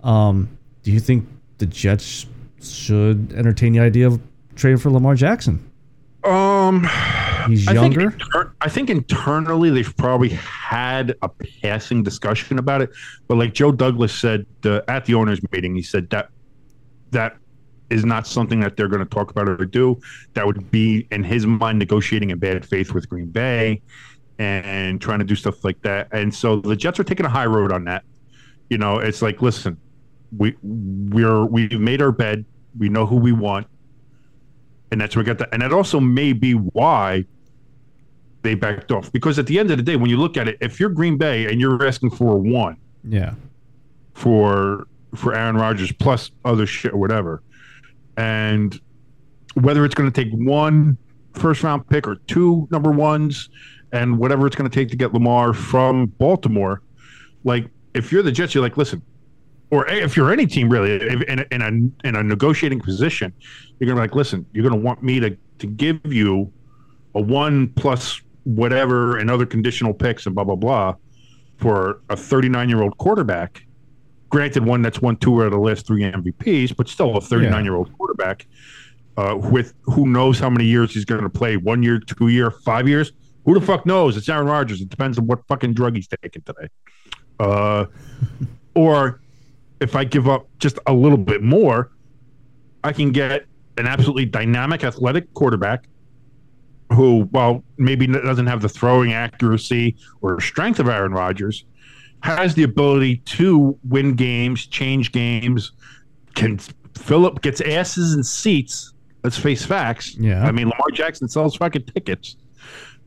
[0.03, 0.49] Um,
[0.83, 1.27] do you think
[1.57, 2.25] the Jets
[2.61, 4.21] should entertain the idea of
[4.55, 5.63] trading for Lamar Jackson?
[6.23, 6.83] Um,
[7.47, 8.46] He's I think, younger.
[8.59, 12.89] I think internally they've probably had a passing discussion about it,
[13.27, 16.29] but like Joe Douglas said uh, at the owners' meeting, he said that
[17.11, 17.37] that
[17.89, 19.99] is not something that they're going to talk about or do.
[20.33, 23.81] That would be in his mind negotiating in bad faith with Green Bay
[24.39, 26.07] and trying to do stuff like that.
[26.11, 28.03] And so the Jets are taking a high road on that.
[28.69, 29.77] You know, it's like, listen,
[30.35, 32.43] we we're we've made our bed.
[32.77, 33.67] We know who we want,
[34.91, 35.49] and that's where we got that.
[35.53, 37.25] And that also may be why
[38.47, 39.11] they backed off.
[39.11, 41.17] Because at the end of the day, when you look at it, if you're Green
[41.17, 43.33] Bay and you're asking for a one Yeah.
[44.13, 47.41] for for Aaron Rodgers plus other shit or whatever,
[48.17, 48.79] and
[49.55, 50.97] whether it's going to take one
[51.33, 53.49] first round pick or two number ones,
[53.91, 56.81] and whatever it's going to take to get Lamar from Baltimore,
[57.43, 59.01] like if you're the Jets, you're like, listen,
[59.71, 63.33] or if you're any team really if, in, a, in a in a negotiating position,
[63.79, 66.51] you're gonna be like, listen, you're gonna want me to to give you
[67.15, 70.95] a one plus whatever and other conditional picks and blah blah blah
[71.57, 73.63] for a 39 year old quarterback.
[74.29, 77.63] Granted, one that's won two out of the last three MVPs, but still a 39
[77.65, 78.45] year old quarterback
[79.17, 82.51] uh, with who knows how many years he's going to play one year, two year,
[82.51, 83.11] five years.
[83.45, 84.15] Who the fuck knows?
[84.15, 84.81] It's Aaron Rodgers.
[84.81, 86.67] It depends on what fucking drug he's taking today.
[87.39, 87.85] Uh,
[88.75, 89.21] or
[89.79, 91.91] if I give up just a little bit more,
[92.83, 93.45] I can get
[93.77, 95.87] an absolutely dynamic, athletic quarterback
[96.97, 101.63] who, while maybe doesn't have the throwing accuracy or strength of Aaron Rodgers,
[102.23, 105.73] has the ability to win games, change games,
[106.33, 106.57] can
[106.95, 108.93] Philip gets asses and seats.
[109.23, 110.15] Let's face facts.
[110.15, 110.43] Yeah.
[110.43, 112.35] I mean, Lamar Jackson sells fucking tickets,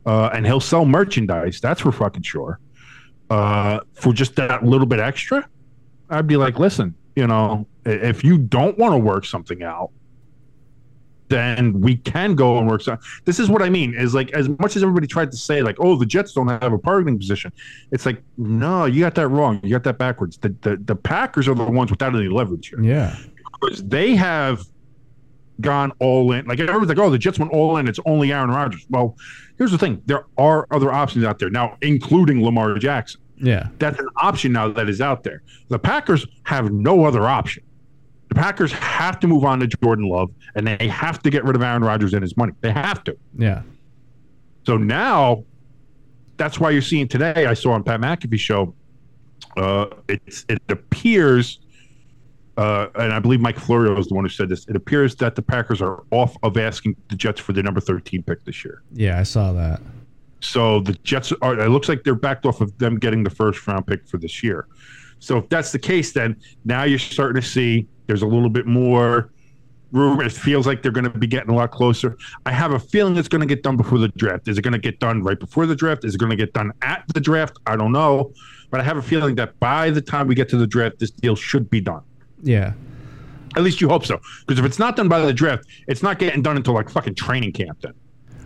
[0.05, 1.59] uh, and he'll sell merchandise.
[1.59, 2.59] That's for fucking sure.
[3.29, 5.47] Uh, for just that little bit extra,
[6.09, 9.91] I'd be like, listen, you know, if you don't want to work something out,
[11.31, 12.81] then we can go and work.
[12.81, 13.95] Some, this is what I mean.
[13.95, 16.71] Is like as much as everybody tried to say, like, oh, the Jets don't have
[16.73, 17.51] a bargaining position.
[17.91, 19.59] It's like, no, you got that wrong.
[19.63, 20.37] You got that backwards.
[20.37, 23.15] The the, the Packers are the ones without any leverage here Yeah.
[23.59, 24.63] because they have
[25.59, 26.45] gone all in.
[26.45, 27.87] Like everyone's like, oh, the Jets went all in.
[27.87, 28.85] It's only Aaron Rodgers.
[28.89, 29.15] Well,
[29.57, 33.21] here's the thing: there are other options out there now, including Lamar Jackson.
[33.37, 33.69] Yeah.
[33.79, 35.41] That's an option now that is out there.
[35.69, 37.63] The Packers have no other option.
[38.31, 41.57] The Packers have to move on to Jordan Love, and they have to get rid
[41.57, 42.53] of Aaron Rodgers and his money.
[42.61, 43.17] They have to.
[43.37, 43.63] Yeah.
[44.65, 45.43] So now,
[46.37, 47.45] that's why you're seeing today.
[47.45, 48.73] I saw on Pat McAfee show.
[49.57, 51.59] Uh, it's it appears,
[52.55, 54.65] uh, and I believe Mike Florio is the one who said this.
[54.69, 58.23] It appears that the Packers are off of asking the Jets for the number 13
[58.23, 58.81] pick this year.
[58.93, 59.19] Yeah.
[59.19, 59.81] I saw that.
[60.39, 61.59] So the Jets are.
[61.59, 64.41] It looks like they're backed off of them getting the first round pick for this
[64.41, 64.67] year.
[65.19, 68.65] So if that's the case, then now you're starting to see there's a little bit
[68.65, 69.29] more
[69.93, 70.19] room.
[70.19, 72.17] It feels like they're going to be getting a lot closer.
[72.45, 74.49] I have a feeling it's going to get done before the draft.
[74.49, 76.03] Is it going to get done right before the draft?
[76.03, 77.57] Is it going to get done at the draft?
[77.67, 78.33] I don't know,
[78.69, 81.09] but I have a feeling that by the time we get to the draft, this
[81.09, 82.01] deal should be done.
[82.43, 82.73] Yeah.
[83.55, 84.19] At least you hope so.
[84.45, 87.15] Because if it's not done by the draft, it's not getting done until like fucking
[87.15, 87.79] training camp.
[87.79, 87.93] Then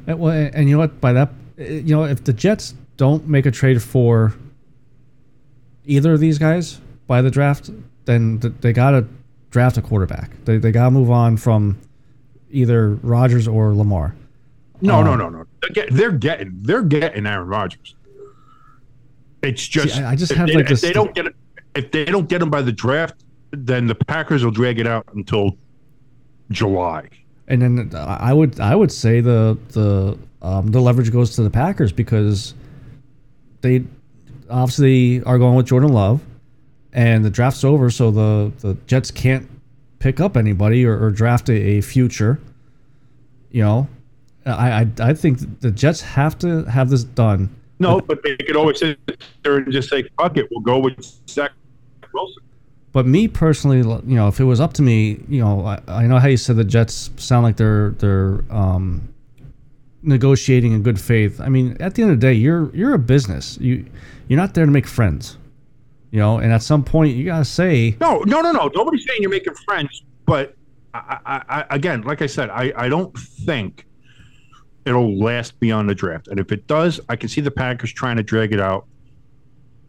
[0.08, 1.02] And, well, and you know what?
[1.02, 4.36] By that, you know, if the Jets don't make a trade for
[5.86, 7.70] either of these guys by the draft,
[8.06, 9.08] then they gotta
[9.56, 10.32] draft a quarterback.
[10.44, 11.78] They they gotta move on from
[12.52, 14.14] either Rodgers or Lamar.
[14.82, 15.46] no, no, Um, no, no.
[15.62, 17.96] They're, get, they're getting they're getting Aaron Rodgers.
[19.42, 21.36] It's just I- I just have, they, like, if this- they don't get it
[21.74, 23.16] if they don't get him by the draft,
[23.52, 25.56] then the Packers will drag it out until
[26.52, 27.08] July.
[27.48, 31.50] And then I would I would say the the um, the leverage goes to the
[31.50, 32.54] Packers because
[33.62, 33.86] they
[34.50, 36.20] obviously are going with Jordan Love,
[36.96, 39.48] and the draft's over, so the the Jets can't
[40.00, 42.40] pick up anybody or, or draft a, a future.
[43.52, 43.88] You know,
[44.46, 47.54] I, I I think the Jets have to have this done.
[47.80, 48.98] No, but they could always sit
[49.44, 51.52] there and just say, "Fuck it, we'll go with Zach
[52.14, 52.42] Wilson."
[52.94, 56.08] But me personally, you know, if it was up to me, you know, I, I
[56.08, 59.14] know how you said the Jets sound like they're they're um,
[60.02, 61.42] negotiating in good faith.
[61.42, 63.58] I mean, at the end of the day, you're you're a business.
[63.60, 63.86] You
[64.30, 65.38] you're not there to make friends,
[66.16, 66.38] you know.
[66.38, 68.72] And at some point, you gotta say, No, no, no, no.
[68.74, 70.56] Nobody's saying you're making friends, but
[70.94, 73.86] I, I, I, again, like I said, I, I don't think
[74.86, 76.30] it'll last beyond the draft.
[76.30, 78.88] And if it does, I can see the Packers trying to drag it out.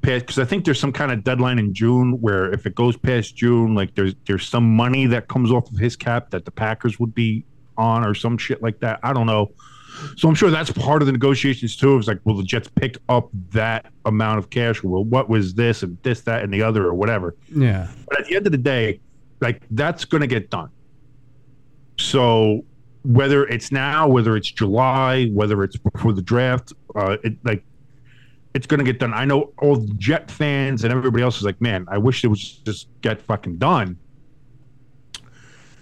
[0.01, 3.37] Because I think there's some kind of deadline in June where if it goes past
[3.37, 6.99] June, like there's there's some money that comes off of his cap that the Packers
[6.99, 7.45] would be
[7.77, 8.99] on or some shit like that.
[9.05, 9.53] I don't know.
[10.17, 11.97] So I'm sure that's part of the negotiations too.
[11.99, 14.83] It's like, will the Jets pick up that amount of cash?
[14.83, 17.37] Well, what was this and this, that, and the other, or whatever?
[17.55, 19.01] yeah, But at the end of the day,
[19.41, 20.71] like that's going to get done.
[21.99, 22.65] So
[23.05, 27.65] whether it's now, whether it's July, whether it's before the draft, uh, it like
[28.55, 29.15] it's going to get done.
[29.15, 32.29] I know all the Jet fans and everybody else is like, man, I wish it
[32.29, 33.99] was just get fucking done.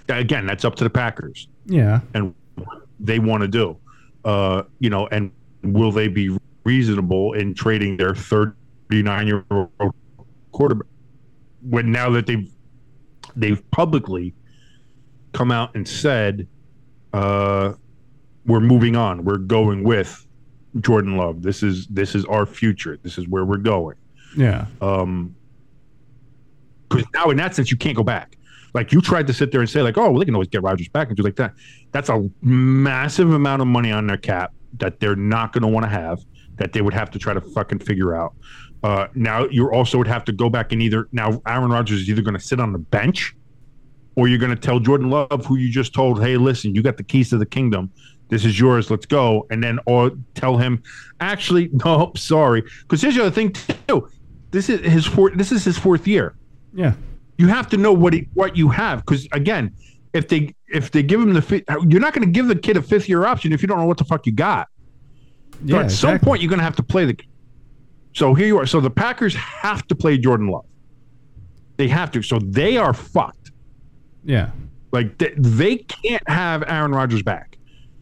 [0.09, 3.79] Again, that's up to the Packers yeah, and what they want to do.
[4.25, 5.31] Uh, you know, and
[5.63, 9.95] will they be reasonable in trading their 39 year old
[10.53, 10.87] quarterback?
[11.65, 12.51] when now that they've
[13.37, 14.35] they've publicly
[15.33, 16.47] come out and said
[17.13, 17.73] uh,
[18.47, 20.27] we're moving on, we're going with
[20.81, 21.43] Jordan Love.
[21.43, 22.99] This is this is our future.
[23.03, 23.97] This is where we're going.
[24.37, 24.67] Yeah.
[24.81, 25.35] Um,
[26.89, 28.37] because now in that sense you can't go back.
[28.75, 30.63] Like you tried to sit there and say like, oh, well, they can always get
[30.63, 31.55] Rodgers back and do like that.
[31.93, 35.85] That's a massive amount of money on their cap that they're not going to want
[35.85, 36.21] to have.
[36.57, 38.35] That they would have to try to fucking figure out.
[38.85, 42.11] Uh, now you also would have to go back and either now Aaron Rodgers is
[42.11, 43.35] either going to sit on the bench,
[44.17, 46.97] or you're going to tell Jordan Love, who you just told, hey, listen, you got
[46.97, 47.91] the keys to the kingdom.
[48.29, 48.91] This is yours.
[48.91, 49.47] Let's go.
[49.51, 50.83] And then or tell him,
[51.21, 52.63] actually, no, sorry.
[52.83, 54.09] Because here's the other thing too.
[54.51, 55.35] This is his fourth.
[55.35, 56.37] This is his fourth year
[56.73, 56.95] Yeah.
[57.39, 59.75] You have to know what he, what you have because again
[60.13, 62.83] if they if they give him the you're not going to give the kid a
[62.83, 64.69] fifth year option if you don't know what the fuck you got.
[65.67, 65.81] So Yeah.
[65.83, 67.17] at some point you're going to have to play the
[68.13, 68.67] so here you are.
[68.67, 70.67] So the packers have to play jordan love.
[71.77, 73.51] They have to so they are fucked.
[74.25, 74.51] Yeah.
[74.93, 77.54] like they, they can't have aaron rodgers back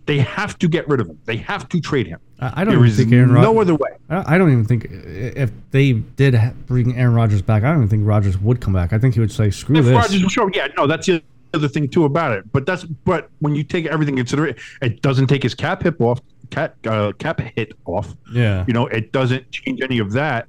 [0.06, 2.84] they have to get rid of him they have to trade him I, don't there
[2.84, 6.96] is think Aaron no other way I I don't even think if they did bring
[6.96, 8.92] Aaron Rodgers back, I don't even think Rodgers would come back.
[8.92, 11.22] I think he would say, "Screw if this." Rodgers sure, yeah, no, that's the
[11.54, 12.50] other thing too about it.
[12.52, 16.00] But that's but when you take everything into consideration, it doesn't take his cap hit
[16.00, 18.14] off, cap uh, cap hit off.
[18.32, 18.64] yeah.
[18.66, 20.46] You know, it doesn't change any of that.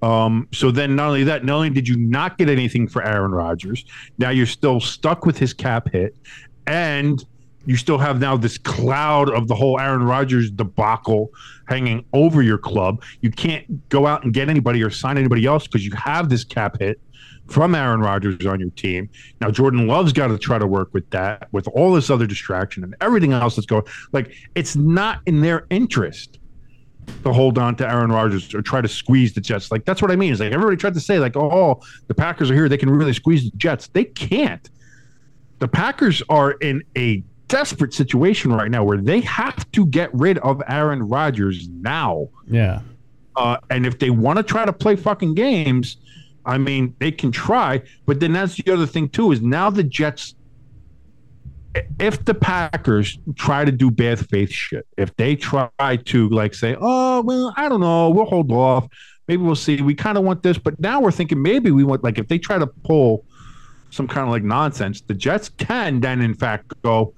[0.00, 3.30] Um, so then, not only that, not only did you not get anything for Aaron
[3.30, 3.84] Rodgers,
[4.18, 6.16] now you're still stuck with his cap hit,
[6.66, 7.24] and
[7.64, 11.30] you still have now this cloud of the whole Aaron Rodgers debacle
[11.66, 13.02] hanging over your club.
[13.20, 16.44] You can't go out and get anybody or sign anybody else because you have this
[16.44, 17.00] cap hit
[17.46, 19.08] from Aaron Rodgers on your team.
[19.40, 22.82] Now Jordan Love's got to try to work with that, with all this other distraction
[22.84, 23.84] and everything else that's going.
[24.12, 26.38] Like it's not in their interest
[27.24, 29.70] to hold on to Aaron Rodgers or try to squeeze the Jets.
[29.70, 30.32] Like that's what I mean.
[30.32, 33.12] Is like everybody tried to say like, oh, the Packers are here, they can really
[33.12, 33.88] squeeze the Jets.
[33.88, 34.68] They can't.
[35.58, 37.22] The Packers are in a
[37.52, 42.28] desperate situation right now where they have to get rid of Aaron Rodgers now.
[42.46, 42.80] Yeah.
[43.36, 45.98] Uh, and if they want to try to play fucking games,
[46.46, 47.82] I mean, they can try.
[48.06, 50.34] But then that's the other thing too is now the Jets.
[52.00, 55.68] If the Packers try to do bad faith shit, if they try
[56.04, 58.88] to like say, "Oh well, I don't know, we'll hold off,
[59.28, 59.80] maybe we'll see.
[59.82, 62.38] We kind of want this, but now we're thinking maybe we want like if they
[62.38, 63.24] try to pull
[63.90, 67.14] some kind of like nonsense, the Jets can then in fact go,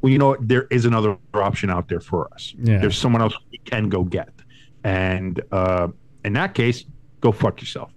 [0.00, 2.54] well, you know what, there is another option out there for us.
[2.58, 2.78] Yeah.
[2.78, 4.30] There's someone else we can go get,
[4.84, 5.88] and uh,
[6.24, 6.84] in that case,
[7.20, 7.90] go fuck yourself.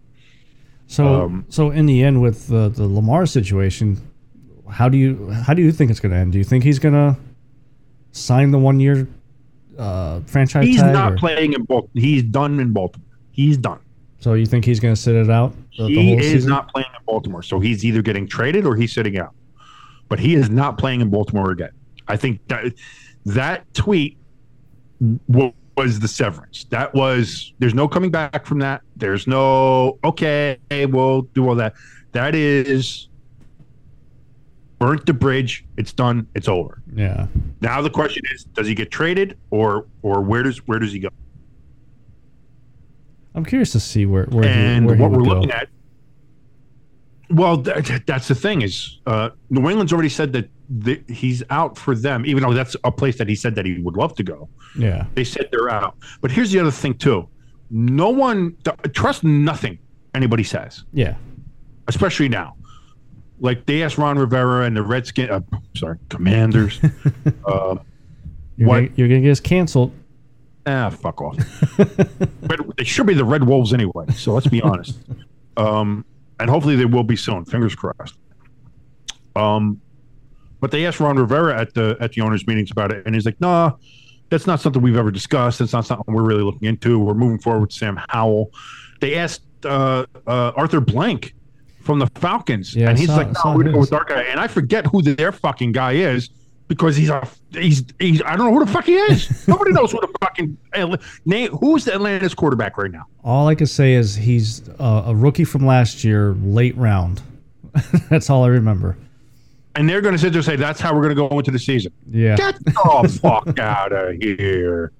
[0.88, 3.98] So, Um, so in the end, with the, the Lamar situation,
[4.70, 6.32] how do you how do you think it's going to end?
[6.34, 7.18] Do you think he's going to
[8.12, 9.08] sign the one year
[9.78, 11.90] uh, franchise He's not or- playing in Baltimore.
[11.94, 13.08] He's done in Baltimore.
[13.32, 13.80] He's done.
[14.20, 16.50] so you think he's going to sit it out the, the he whole is season?
[16.50, 17.42] not playing in Baltimore.
[17.42, 19.34] So he's either getting traded or he's sitting out.
[20.10, 21.72] But he is not playing in Baltimore again.
[22.12, 22.74] I think that
[23.26, 24.18] that tweet
[25.30, 26.66] wa- was the severance.
[26.66, 28.82] That was there's no coming back from that.
[28.98, 31.74] There's no okay, we'll do all that.
[32.12, 33.08] That is
[34.80, 35.64] burnt the bridge.
[35.78, 36.28] It's done.
[36.36, 36.82] It's over.
[36.94, 37.28] yeah.
[37.62, 41.00] Now the question is, does he get traded or or where does where does he
[41.00, 41.10] go?
[43.34, 45.30] I'm curious to see where where and he, where he what we're go.
[45.36, 45.70] looking at.
[47.34, 51.78] Well, th- that's the thing is, uh, New England's already said that the, he's out
[51.78, 54.24] for them, even though that's a place that he said that he would love to
[54.24, 54.50] go.
[54.78, 55.06] Yeah.
[55.16, 55.96] They said they're out.
[56.22, 57.28] But here's the other thing too:
[57.70, 59.80] no one th- trust nothing
[60.14, 61.16] anybody says, Yeah.
[61.88, 62.56] especially now.
[63.40, 65.42] Like they asked Ron Rivera and the Redskin, uh,
[65.76, 66.80] sorry, Commanders.
[67.46, 67.76] uh,
[68.58, 69.92] You're What- Gonna, you're going to get us canceled.
[70.68, 71.38] Ah, fuck off.
[72.44, 74.06] but they should be the Red Wolves anyway.
[74.16, 74.98] So let's be honest.
[75.58, 76.06] Um,
[76.42, 77.46] and hopefully they will be soon.
[77.46, 78.18] Fingers crossed.
[79.36, 79.80] Um,
[80.60, 83.26] but they asked Ron Rivera at the at the owners' meetings about it, and he's
[83.26, 83.74] like, "Nah,
[84.30, 85.60] that's not something we've ever discussed.
[85.60, 87.00] That's not something we're really looking into.
[87.00, 88.52] We're moving forward with Sam Howell."
[89.00, 91.34] They asked uh, uh, Arthur Blank
[91.82, 94.40] from the Falcons, Yeah, and he's saw- like, "No, we're going with our guy." And
[94.40, 96.30] I forget who their fucking guy is
[96.72, 99.46] because he's a he's he's I don't know who the fuck he is.
[99.48, 100.58] Nobody knows who the fucking
[101.26, 101.50] name.
[101.50, 103.08] Who's the Atlanta's quarterback right now?
[103.26, 107.22] All I can say is he's uh, a rookie from last year, late round.
[108.10, 108.96] That's all I remember.
[109.76, 111.52] And they're going to sit there and say that's how we're going to go into
[111.52, 111.94] the season.
[112.06, 112.36] Yeah.
[112.36, 114.92] Get the fuck out of here!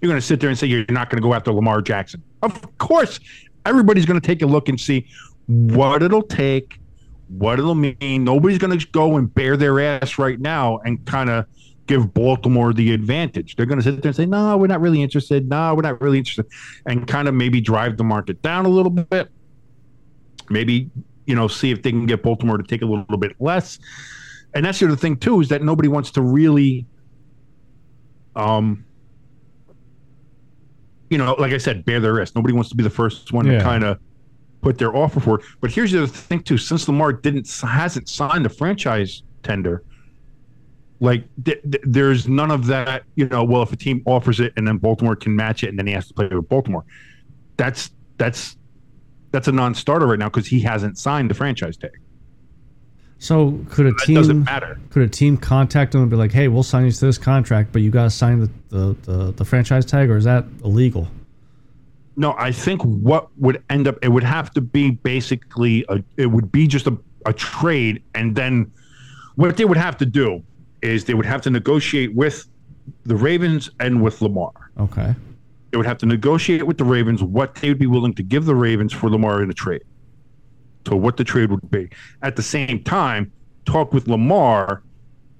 [0.00, 2.22] You're going to sit there and say you're not going to go after Lamar Jackson.
[2.42, 3.20] Of course,
[3.64, 5.06] everybody's going to take a look and see
[5.46, 6.80] what it'll take,
[7.28, 8.24] what it'll mean.
[8.24, 11.46] Nobody's going to go and bear their ass right now and kind of
[11.86, 13.56] give Baltimore the advantage.
[13.56, 15.48] They're going to sit there and say, "No, we're not really interested.
[15.48, 16.46] No, we're not really interested,"
[16.86, 19.30] and kind of maybe drive the market down a little bit.
[20.50, 20.90] Maybe
[21.28, 23.78] you know, see if they can get Baltimore to take a little, bit less.
[24.54, 26.86] And that's the other thing too is that nobody wants to really,
[28.34, 28.86] um,
[31.10, 32.34] you know, like I said, bear their risk.
[32.34, 33.58] Nobody wants to be the first one Yeah.
[33.58, 33.98] to kind of
[34.60, 35.40] put their offer for.
[35.60, 39.82] But here's the other thing too: since Lamar didn't hasn't signed the franchise tender,
[41.00, 43.04] like th- th- there's none of that.
[43.14, 45.78] You know, well, if a team offers it and then Baltimore can match it, and
[45.78, 46.84] then he has to play with Baltimore,
[47.56, 48.56] that's that's
[49.30, 51.98] that's a non-starter right now because he hasn't signed the franchise tag.
[53.20, 54.78] So could a team doesn't matter.
[54.90, 57.72] could a team contact him and be like, "Hey, we'll sign you to this contract,
[57.72, 61.08] but you got to sign the, the, the, the franchise tag," or is that illegal?
[62.18, 66.26] No, I think what would end up it would have to be basically a it
[66.26, 68.70] would be just a, a trade and then
[69.36, 70.42] what they would have to do
[70.82, 72.48] is they would have to negotiate with
[73.04, 74.52] the Ravens and with Lamar.
[74.80, 75.14] Okay.
[75.70, 78.46] They would have to negotiate with the Ravens what they would be willing to give
[78.46, 79.84] the Ravens for Lamar in a trade.
[80.88, 81.88] So what the trade would be.
[82.22, 83.30] At the same time,
[83.64, 84.82] talk with Lamar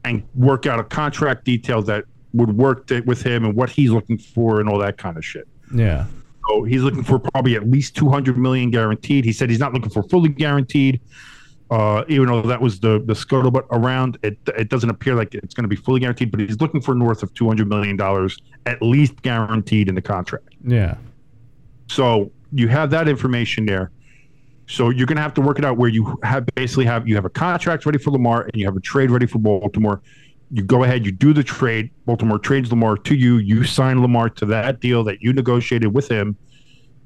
[0.04, 2.04] and work out a contract detail that
[2.34, 5.24] would work to, with him and what he's looking for and all that kind of
[5.24, 5.48] shit.
[5.74, 6.06] Yeah.
[6.48, 9.24] So he's looking for probably at least 200 million guaranteed.
[9.24, 11.00] He said he's not looking for fully guaranteed.
[11.70, 15.52] Uh, even though that was the the scuttlebutt around, it it doesn't appear like it's
[15.52, 16.30] going to be fully guaranteed.
[16.30, 20.48] But he's looking for north of 200 million dollars at least guaranteed in the contract.
[20.64, 20.96] Yeah.
[21.88, 23.90] So you have that information there.
[24.66, 27.14] So you're going to have to work it out where you have basically have you
[27.14, 30.00] have a contract ready for Lamar and you have a trade ready for Baltimore.
[30.50, 31.90] You go ahead, you do the trade.
[32.06, 33.36] Baltimore trades Lamar to you.
[33.38, 36.36] You sign Lamar to that deal that you negotiated with him,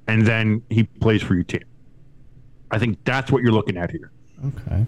[0.07, 1.65] and then he plays for your team.
[2.71, 4.11] I think that's what you're looking at here.
[4.45, 4.87] Okay.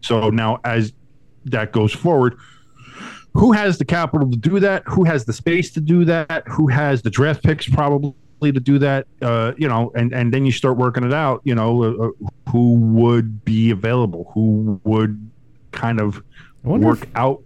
[0.00, 0.92] So now, as
[1.46, 2.38] that goes forward,
[3.34, 4.82] who has the capital to do that?
[4.86, 6.44] Who has the space to do that?
[6.48, 9.06] Who has the draft picks probably to do that?
[9.20, 11.40] Uh, you know, and and then you start working it out.
[11.44, 12.10] You know, uh, uh,
[12.50, 14.30] who would be available?
[14.34, 15.30] Who would
[15.72, 16.22] kind of
[16.64, 17.42] work if out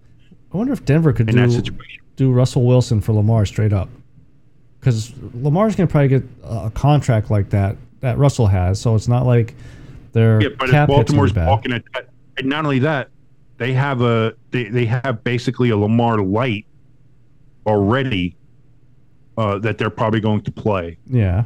[0.52, 2.02] I wonder if Denver could in do that situation?
[2.16, 3.88] do Russell Wilson for Lamar straight up,
[4.80, 8.80] because Lamar's gonna probably get a contract like that that Russell has.
[8.80, 9.54] So it's not like
[10.12, 12.80] their Yeah, but if cap hit's gonna be Baltimore's walking at that, and not only
[12.80, 13.08] that,
[13.58, 16.66] they have a they, they have basically a Lamar light
[17.66, 18.36] already
[19.38, 21.44] uh, that they're probably going to play Yeah.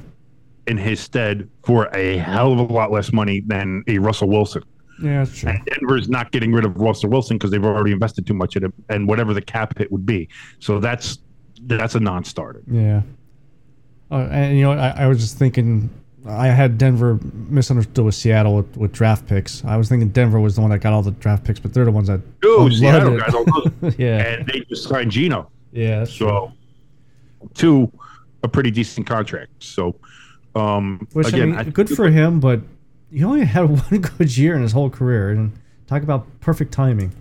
[0.67, 4.63] in his stead for a hell of a lot less money than a Russell Wilson.
[5.03, 5.51] Yeah, that's true.
[5.51, 8.65] And Denver's not getting rid of Russell Wilson because they've already invested too much in
[8.65, 10.29] him, and whatever the cap hit would be.
[10.59, 11.19] So that's
[11.63, 12.63] that's a non-starter.
[12.71, 13.03] Yeah.
[14.11, 15.91] Uh, and you know, I, I was just thinking,
[16.27, 17.19] I had Denver
[17.49, 19.65] misunderstood with Seattle with, with draft picks.
[19.65, 21.85] I was thinking Denver was the one that got all the draft picks, but they're
[21.85, 22.21] the ones that.
[22.41, 23.45] Dude, Seattle all
[23.81, 24.19] those- yeah.
[24.35, 25.51] and they just signed Geno.
[25.73, 26.01] Yeah.
[26.01, 26.29] That's true.
[26.29, 26.53] So,
[27.55, 27.91] to
[28.43, 29.51] a pretty decent contract.
[29.59, 29.97] So,
[30.55, 32.61] um, Which again, I mean, I- good for him, but
[33.11, 35.53] he only had one good year in his whole career, and
[35.87, 37.13] talk about perfect timing.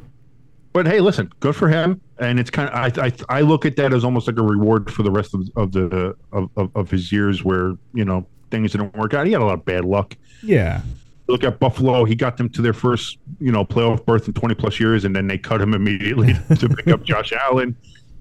[0.73, 2.01] But hey, listen, good for him.
[2.19, 4.91] And it's kind of I, I I look at that as almost like a reward
[4.91, 8.73] for the rest of of the of, of, of his years where you know things
[8.73, 9.25] didn't work out.
[9.25, 10.17] He had a lot of bad luck.
[10.43, 10.81] Yeah.
[11.27, 14.53] Look at Buffalo; he got them to their first you know playoff berth in twenty
[14.53, 17.75] plus years, and then they cut him immediately to pick up Josh Allen,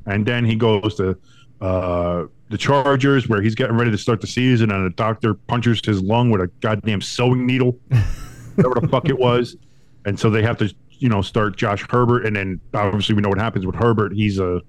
[0.07, 1.19] and then he goes to
[1.61, 5.81] uh, the Chargers where he's getting ready to start the season, and a doctor punches
[5.85, 7.79] his lung with a goddamn sewing needle,
[8.55, 9.57] whatever the fuck it was,
[10.05, 13.29] and so they have to you know start Josh Herbert, and then obviously we know
[13.29, 14.13] what happens with Herbert.
[14.13, 14.61] He's a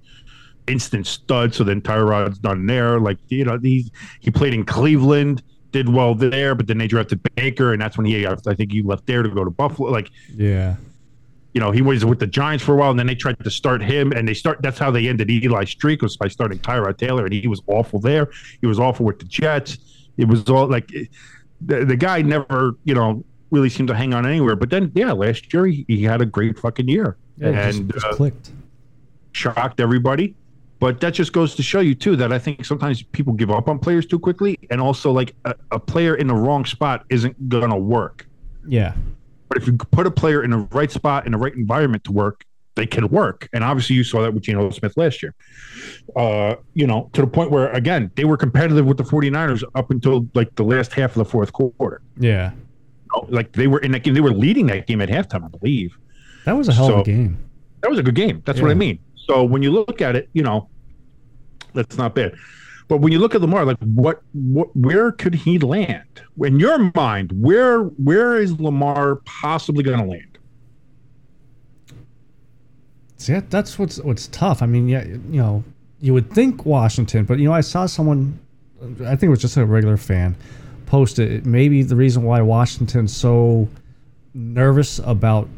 [0.68, 1.54] instant stud.
[1.54, 3.00] So then Tyrod's not there.
[3.00, 7.22] Like you know, he he played in Cleveland, did well there, but then they drafted
[7.36, 9.92] Baker, and that's when he I think he left there to go to Buffalo.
[9.92, 10.76] Like Yeah.
[11.56, 13.50] You know, he was with the Giants for a while, and then they tried to
[13.50, 14.62] start him, and they start.
[14.62, 18.00] That's how they ended Eli's streak was by starting Tyrod Taylor, and he was awful
[18.00, 18.28] there.
[18.60, 19.78] He was awful with the Jets.
[20.18, 20.88] It was all like
[21.62, 24.58] the, the guy never, you know, really seemed to hang on anywhere.
[24.58, 27.80] But then, yeah, last year he, he had a great fucking year Yeah, it just-
[27.80, 28.52] and just, uh, clicked.
[29.32, 30.36] shocked everybody.
[30.80, 33.70] But that just goes to show you too that I think sometimes people give up
[33.70, 37.48] on players too quickly, and also like a, a player in the wrong spot isn't
[37.48, 38.28] gonna work.
[38.68, 38.94] Yeah.
[39.48, 42.12] But if you put a player in the right spot in the right environment to
[42.12, 43.48] work, they can work.
[43.54, 45.34] And obviously, you saw that with Geno Smith last year.
[46.16, 49.92] Uh, you know, to the point where again they were competitive with the 49ers up
[49.92, 52.02] until like the last half of the fourth quarter.
[52.18, 52.52] Yeah.
[52.52, 52.58] You
[53.16, 55.48] know, Like they were in that game, they were leading that game at halftime, I
[55.48, 55.98] believe.
[56.46, 57.38] That was a hell of a game.
[57.82, 58.42] That was a good game.
[58.46, 59.00] That's what I mean.
[59.28, 60.70] So when you look at it, you know,
[61.74, 62.36] that's not bad.
[62.88, 66.22] But when you look at Lamar, like what, what, where could he land?
[66.42, 70.38] In your mind, where, where is Lamar possibly going to land?
[73.18, 74.62] See, that's what's what's tough.
[74.62, 75.64] I mean, yeah, you know,
[76.00, 78.38] you would think Washington, but you know, I saw someone,
[79.02, 80.36] I think it was just a regular fan,
[80.86, 81.46] post it.
[81.46, 83.68] Maybe the reason why Washington's so
[84.36, 85.50] nervous about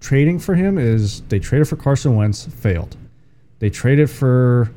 [0.00, 2.96] trading for him is they traded for Carson Wentz, failed.
[3.60, 4.70] They traded for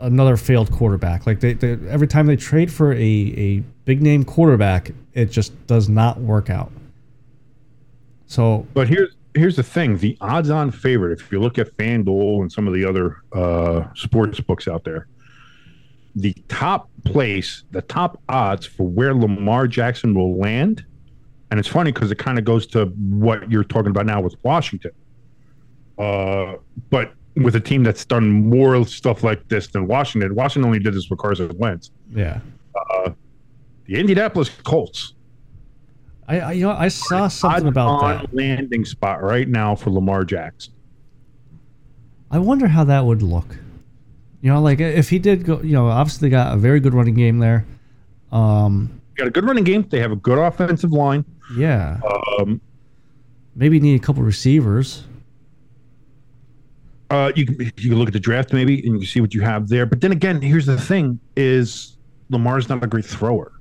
[0.00, 1.26] another failed quarterback.
[1.26, 5.66] Like they, they every time they trade for a, a big name quarterback, it just
[5.66, 6.72] does not work out.
[8.26, 11.20] So But here's here's the thing: the odds-on favorite.
[11.20, 15.06] If you look at FanDuel and some of the other uh, sports books out there,
[16.14, 20.84] the top place, the top odds for where Lamar Jackson will land,
[21.50, 24.34] and it's funny because it kind of goes to what you're talking about now with
[24.42, 24.92] Washington.
[25.98, 26.54] Uh,
[26.90, 30.94] but with a team that's done more stuff like this than Washington, Washington only did
[30.94, 31.90] this with Carson Wentz.
[32.12, 32.40] yeah.
[33.86, 35.14] The Indianapolis Colts
[36.28, 38.34] I, I you know I saw something about that.
[38.34, 40.72] landing spot right now for Lamar Jackson.
[42.30, 43.56] I wonder how that would look.
[44.40, 46.94] You know, like if he did go, you know, obviously they got a very good
[46.94, 47.64] running game there.
[48.32, 49.86] Um, got a good running game.
[49.88, 51.24] They have a good offensive line.
[51.56, 52.00] yeah,
[52.40, 52.60] Um,
[53.54, 55.04] maybe need a couple receivers.
[57.10, 59.34] Uh, you can you can look at the draft maybe, and you can see what
[59.34, 59.86] you have there.
[59.86, 61.96] But then again, here's the thing: is
[62.30, 63.52] Lamar's not a great thrower.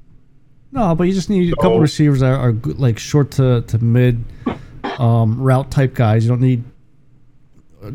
[0.71, 3.77] No, but you just need a couple receivers that are good, like short to, to
[3.77, 4.23] mid
[4.99, 6.25] um, route type guys.
[6.25, 6.63] You don't need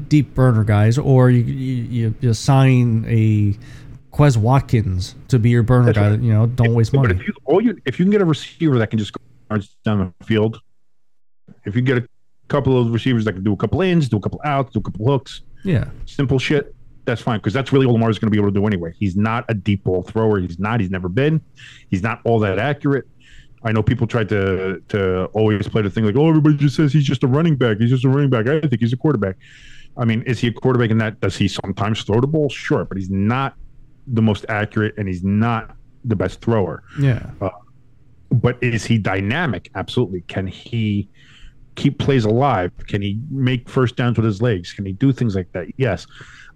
[0.09, 3.55] deep burner guys, or you you, you, assign a
[4.16, 6.11] Quez Watkins to be your burner guy.
[6.11, 6.20] right.
[6.20, 7.09] You know, don't waste money.
[7.09, 9.61] But if you all you if you can get a receiver that can just go
[9.84, 10.61] down the field,
[11.64, 12.09] if you get a
[12.51, 14.82] couple of receivers that can do a couple ins, do a couple outs, do a
[14.82, 16.74] couple hooks, yeah, simple shit,
[17.05, 18.92] that's fine because that's really all Lamar's going to be able to do anyway.
[18.98, 20.38] He's not a deep ball thrower.
[20.40, 20.80] He's not.
[20.80, 21.40] He's never been.
[21.90, 23.07] He's not all that accurate.
[23.62, 26.92] I know people try to to always play the thing like, oh, everybody just says
[26.92, 27.78] he's just a running back.
[27.78, 28.46] He's just a running back.
[28.48, 29.36] I think he's a quarterback.
[29.96, 31.20] I mean, is he a quarterback in that?
[31.20, 32.48] Does he sometimes throw the ball?
[32.48, 33.55] Sure, but he's not
[34.07, 36.82] the most accurate, and he's not the best thrower.
[36.98, 37.51] yeah, uh,
[38.30, 39.70] But is he dynamic?
[39.74, 40.22] Absolutely.
[40.22, 41.09] Can he
[41.75, 42.73] keep plays alive?
[42.87, 44.73] Can he make first downs with his legs?
[44.73, 45.66] Can he do things like that?
[45.77, 46.07] Yes.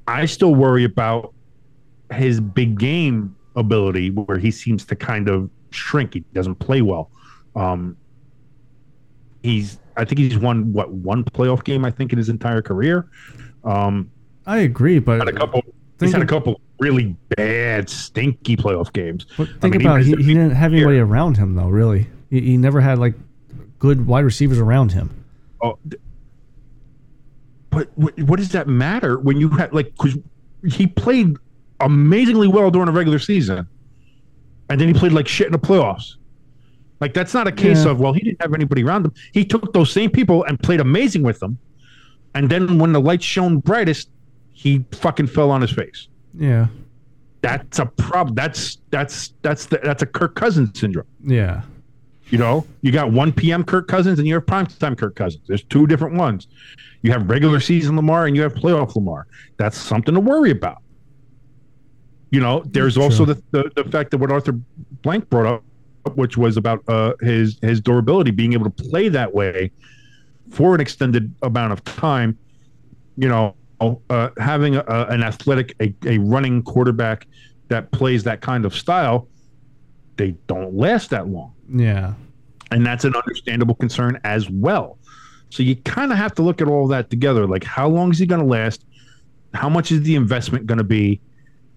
[0.06, 1.34] I still worry about
[2.12, 6.14] his big game ability where he seems to kind of shrink.
[6.14, 7.10] He doesn't play well.
[7.56, 7.96] Um,
[9.42, 13.08] he's I think he's won what one playoff game I think in his entire career.
[13.62, 14.10] Um,
[14.46, 14.98] I agree.
[14.98, 15.62] But had a couple.
[16.00, 19.26] He's had a couple really bad, stinky playoff games.
[19.36, 21.68] But I think mean, about was he, he didn't have anybody around him though.
[21.68, 23.14] Really, he, he never had like
[23.84, 25.10] good wide receivers around him.
[25.62, 25.78] Oh,
[27.70, 30.16] but what, what does that matter when you had like because
[30.66, 31.36] he played
[31.80, 33.66] amazingly well during the regular season,
[34.70, 36.16] and then he played like shit in the playoffs.
[37.00, 37.90] Like that's not a case Yeah.
[37.90, 39.12] of well he didn't have anybody around him.
[39.32, 41.58] He took those same people and played amazing with them,
[42.34, 44.08] and then when the lights shone brightest,
[44.52, 46.08] he fucking fell on his face.
[46.38, 46.68] Yeah,
[47.42, 48.34] That's a problem.
[48.34, 51.06] That's that's that's the, that's a Kirk Cousins syndrome.
[51.22, 51.62] yeah,
[52.34, 53.62] You know, you got 1 p.m.
[53.62, 55.44] Kirk Cousins and you have primetime Kirk Cousins.
[55.46, 56.48] There's two different ones.
[57.02, 59.28] You have regular season Lamar and you have playoff Lamar.
[59.56, 60.82] That's something to worry about.
[62.32, 64.58] You know, there's also the, the the fact that what Arthur
[65.02, 65.62] Blank brought up,
[66.16, 69.70] which was about uh, his his durability, being able to play that way
[70.50, 72.36] for an extended amount of time.
[73.16, 73.54] You know,
[74.10, 77.28] uh, having a, an athletic, a, a running quarterback
[77.68, 79.28] that plays that kind of style,
[80.16, 82.14] they don't last that long yeah.
[82.74, 84.98] And that's an understandable concern as well.
[85.48, 87.46] So you kind of have to look at all that together.
[87.46, 88.84] Like, how long is he going to last?
[89.54, 91.20] How much is the investment going to be?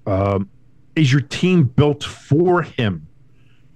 [0.07, 0.49] Um,
[0.95, 3.07] is your team built for him?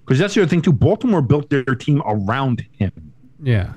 [0.03, 0.74] Because that's the other thing too.
[0.74, 3.13] Baltimore built their team around him.
[3.39, 3.74] Yeah.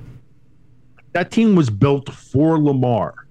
[1.12, 3.26] That team was built for Lamar,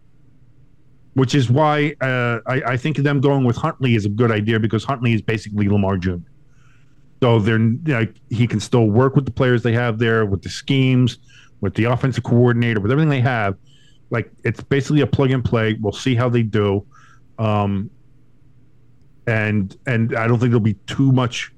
[1.15, 4.59] which is why uh, I, I think them going with Huntley is a good idea
[4.59, 6.17] because Huntley is basically Lamar Jr.
[7.23, 10.49] So they're like he can still work with the players they have there, with the
[10.49, 11.19] schemes,
[11.61, 13.55] with the offensive coordinator, with everything they have.
[14.09, 15.77] Like it's basically a plug and play.
[15.79, 16.85] We'll see how they do,
[17.39, 17.89] um,
[19.25, 21.53] and and I don't think there'll be too much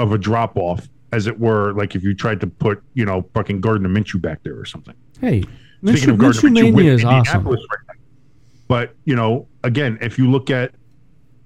[0.00, 1.74] of a drop off, as it were.
[1.74, 4.96] Like if you tried to put you know fucking Gardner Minshew back there or something.
[5.20, 7.46] Hey, Speaking Minshew, of Gardner Minshew Minshew, is awesome.
[7.46, 7.94] Right now.
[8.66, 10.72] But you know, again, if you look at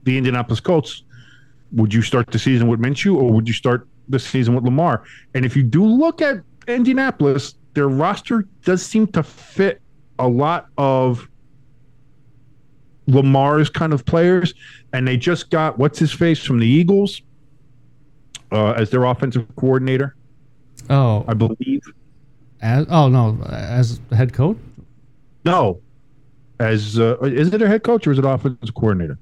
[0.04, 1.02] the Indianapolis Colts,
[1.72, 5.04] would you start the season with Minshew or would you start the season with Lamar?
[5.34, 9.80] And if you do look at Indianapolis, their roster does seem to fit
[10.18, 11.28] a lot of
[13.08, 14.54] Lamar's kind of players,
[14.92, 17.20] and they just got what's his face from the Eagles
[18.52, 20.14] uh, as their offensive coordinator,
[20.88, 21.80] Oh, I believe.
[22.60, 24.56] as, oh no, as head coach.
[25.44, 25.80] No,
[26.60, 29.18] as uh, is it their head coach or is it offensive coordinator?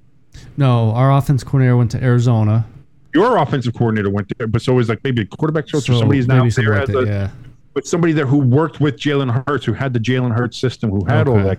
[0.56, 2.66] No, our offense coordinator went to Arizona.
[3.14, 5.98] Your offensive coordinator went there, but so is like maybe a quarterback coach so or
[5.98, 7.30] somebody's now there like as that, a, yeah.
[7.74, 11.04] but somebody there who worked with Jalen Hurts, who had the Jalen Hurts system, who
[11.04, 11.58] had all that.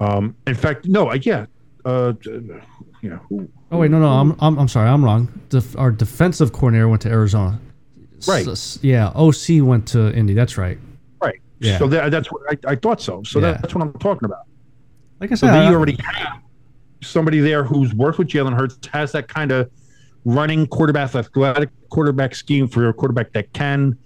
[0.00, 1.46] Um, in fact, no, I yeah,
[1.84, 2.12] uh,
[3.02, 3.18] yeah.
[3.28, 5.28] Who, Oh wait, no, no, I'm I'm, I'm sorry, I'm wrong.
[5.48, 7.60] Def, our defensive coordinator went to Arizona.
[8.26, 8.46] Right.
[8.46, 9.08] s- yeah.
[9.14, 10.32] OC went to Indy.
[10.32, 10.78] That's right.
[11.20, 11.38] right.
[11.58, 11.76] Yeah.
[11.78, 13.22] So that, that's what I, I thought so.
[13.24, 13.58] So Yeah.
[13.60, 14.46] that's what I'm talking about.
[15.20, 16.40] Like I said, then I- you already have
[17.06, 19.70] somebody there who's worked with Jalen Hurts, has that kind of
[20.24, 23.96] running quarterback, athletic quarterback scheme for a quarterback that can,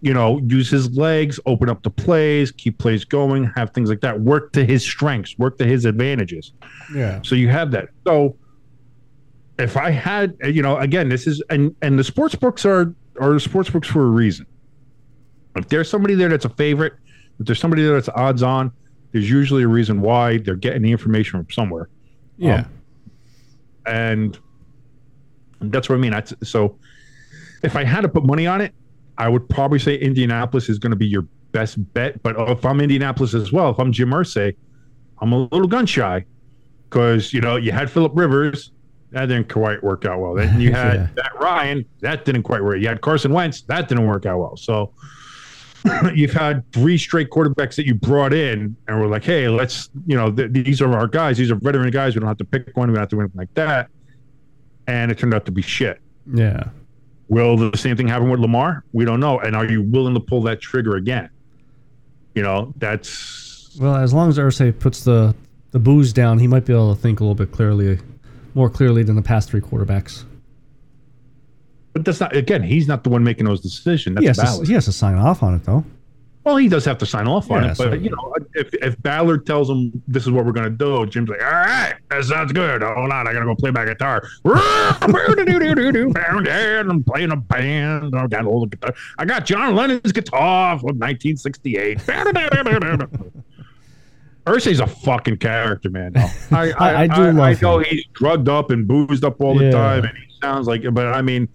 [0.00, 4.00] you know, use his legs, open up the plays, keep plays going, have things like
[4.00, 6.52] that, work to his strengths, work to his advantages.
[6.94, 7.20] yeah.
[7.22, 7.88] So you have that.
[8.06, 8.36] So
[9.58, 13.38] if I had, you know, again, this is and and the sports books are are
[13.38, 14.46] sports books for a reason.
[15.54, 16.94] If there's somebody there that's a favorite,
[17.38, 18.72] if there's somebody there that's odds on,
[19.12, 21.88] there's usually a reason why they're getting the information from somewhere,
[22.36, 22.60] Yeah.
[22.60, 22.66] Um,
[23.86, 24.38] and
[25.60, 26.14] that's what I mean.
[26.14, 26.76] I, so
[27.62, 28.72] if I had to put money on it,
[29.18, 32.22] I would probably say Indianapolis is going to be your best bet.
[32.22, 34.54] But if I'm Indianapolis as well, if I'm Jim Irsay,
[35.20, 36.24] I'm a little gun shy
[36.88, 38.72] because you know you had Philip Rivers,
[39.10, 40.34] that didn't quite work out well.
[40.34, 41.08] Then you had Yeah.
[41.16, 42.78] that Ryan, that didn't quite work.
[42.80, 44.56] You had Carson Wentz, that didn't work out well.
[44.56, 44.92] So
[46.14, 50.16] you've had three straight quarterbacks that you brought in, and we're like, hey, let's you
[50.16, 51.38] know th- these are our guys.
[51.38, 52.14] These are veteran guys.
[52.14, 52.88] We don't have to pick one.
[52.88, 53.88] We don't have to do anything like that.
[54.86, 56.00] And it turned out to be shit.
[56.32, 56.64] Yeah.
[57.28, 58.84] Will the same thing happen with Lamar?
[58.92, 59.38] We don't know.
[59.40, 61.30] And are you willing to pull that trigger again?
[62.34, 65.34] You know, that's Well, as long as Irsay puts the
[65.70, 67.98] the booze down, he might be able to think a little bit clearly,
[68.54, 70.24] more clearly than the past three quarterbacks.
[71.92, 74.16] But that's not again, he's not the one making those decisions.
[74.16, 75.84] That's He has, to, he has to sign off on it though.
[76.44, 78.74] Well, he does have to sign off on Yeah, it, but so- you know, if
[78.74, 82.24] if Ballard tells him this is what we're gonna do, Jim's like, all right, that
[82.24, 82.82] sounds good.
[82.82, 84.26] Hold on, I gotta go play my guitar.
[84.44, 85.12] I'm
[87.04, 88.16] playing a band.
[88.16, 88.94] I got all the guitar.
[89.18, 91.98] I got John Lennon's guitar from 1968.
[94.46, 96.12] Irsay's a fucking character, man.
[96.14, 96.26] No.
[96.50, 97.84] I, I- I do I, love know him.
[97.88, 99.70] he's drugged up and boozed up all the Yeah.
[99.70, 100.82] time, and he sounds like.
[100.92, 101.48] But I mean,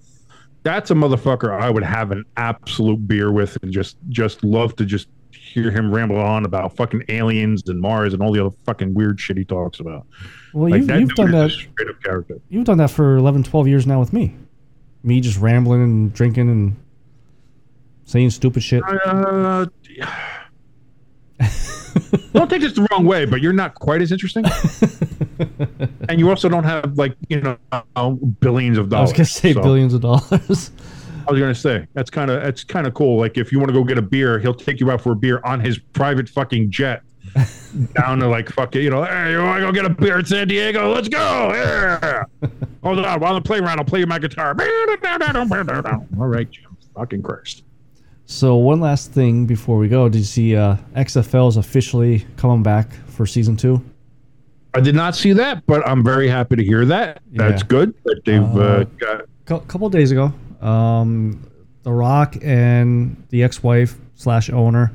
[0.63, 4.85] that's a motherfucker I would have an absolute beer with and just just love to
[4.85, 8.93] just hear him ramble on about fucking aliens and Mars and all the other fucking
[8.93, 10.05] weird shit he talks about.
[10.53, 11.51] Well, Like, you've, you've done that.
[11.51, 12.39] straight up character.
[12.49, 14.35] You've done that for 11, 12 years now with me.
[15.03, 16.75] Me just rambling and drinking and
[18.03, 18.83] saying stupid shit.
[18.85, 19.65] Uh,
[22.33, 24.45] don't take this the wrong way, but you're not quite as interesting,
[26.09, 29.09] and you also don't have like you know uh, billions of dollars.
[29.09, 30.71] I was gonna say so- billions of dollars.
[31.27, 33.17] I was gonna say that's kind of that's kind of cool.
[33.19, 35.15] Like if you want to go get a beer, he'll take you out for a
[35.15, 37.01] beer on his private fucking jet
[37.95, 39.03] down to like fucking you know.
[39.03, 40.93] Hey, you want to go get a beer in San Diego?
[40.93, 41.51] Let's go.
[41.53, 42.23] Yeah.
[42.81, 44.55] Hold on, while I'm playing around, I'll play you my guitar.
[46.17, 46.77] All right, Jim.
[46.95, 47.63] Fucking Christ.
[48.29, 52.61] So one last thing before we go, did you see uh, XFL is officially coming
[52.61, 53.81] back for season two?
[54.73, 57.21] I did not see that, but I'm very happy to hear that.
[57.31, 57.67] That's Yeah.
[57.67, 59.21] good that they've uh, Uh, got.
[59.49, 61.39] A couple days ago, um,
[61.83, 64.91] The Rock and the ex-wife slash owner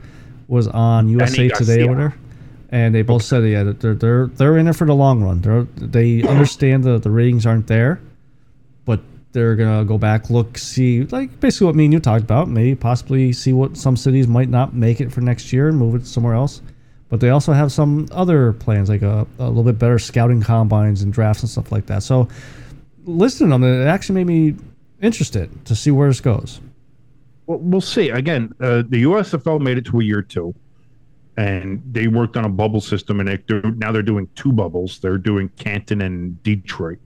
[0.47, 2.14] was on USA Today or
[2.70, 5.41] and they both said yeah they're they're they're in it for the long run.
[5.41, 7.99] They're they understand the the ratings aren't there,
[9.33, 12.74] they're gonna go back look see like basically what me and you talked about maybe
[12.74, 16.07] possibly see what some cities might not make it for next year and move it
[16.07, 16.62] somewhere else.
[17.09, 21.03] But they also have some other plans like a, a little bit better scouting combines
[21.03, 22.03] and drafts and stuff like that.
[22.03, 22.26] So
[23.05, 24.57] listening to them, it actually made me
[25.03, 26.61] interested to see where this goes.
[27.47, 28.09] Well, we'll see.
[28.09, 30.55] Again, uh, the USFL made it to a year two,
[31.37, 33.39] and they worked on a bubble system, and they
[33.76, 34.99] now they're doing two bubbles.
[35.01, 36.99] They're doing Canton and Detroit.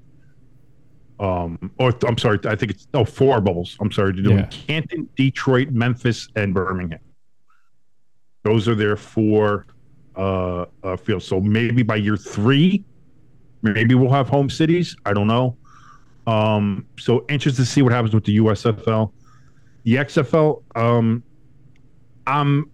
[1.19, 3.77] Um, or I'm sorry, I think it's oh four bubbles.
[3.81, 4.47] I'm sorry, they're doing Yeah.
[4.51, 7.01] Canton, Detroit, Memphis, and Birmingham.
[8.45, 9.67] Those are their four
[10.15, 11.25] uh, uh, fields.
[11.27, 12.85] So maybe by year three,
[13.63, 14.95] maybe we'll have home cities.
[15.07, 15.57] I don't know.
[16.27, 19.13] Um, so interested to see what happens with the USFL.
[19.85, 21.23] The XFL, um,
[22.27, 22.71] um,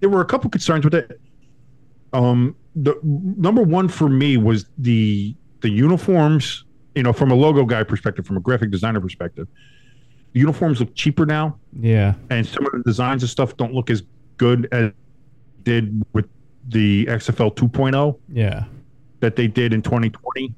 [0.00, 1.20] there were a couple concerns with it.
[2.12, 6.64] Um, the number one for me was the the uniforms.
[6.94, 9.48] You know, from a logo guy perspective, from a graphic designer perspective,
[10.32, 13.90] the uniforms look cheaper now, Yeah, and some of the designs and stuff don't look
[13.90, 14.02] as
[14.38, 14.92] good as
[15.62, 16.26] did with
[16.68, 18.64] the XFL 2.0 yeah,
[19.20, 20.54] that they did in 2020.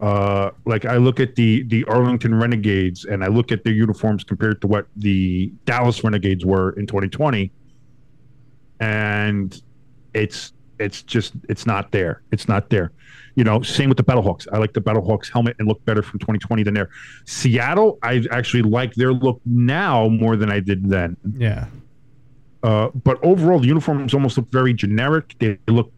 [0.00, 4.24] Uh, like I look at the the Arlington Renegades and I look at their uniforms
[4.24, 7.52] compared to what the Dallas Renegades were in 2020,
[8.80, 9.62] and
[10.14, 12.22] it's it's just it's not there.
[12.32, 12.92] It's not there.
[13.34, 14.46] You know, same with the Battlehawks.
[14.52, 16.90] I like the Battlehawks helmet and look better from 2020 than there.
[17.24, 21.16] Seattle, I actually like their look now more than I did then.
[21.38, 21.66] Yeah.
[22.62, 25.34] Uh, but overall, the uniforms almost look very generic.
[25.38, 25.92] They look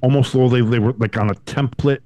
[0.00, 2.00] almost though they, they were like on a template.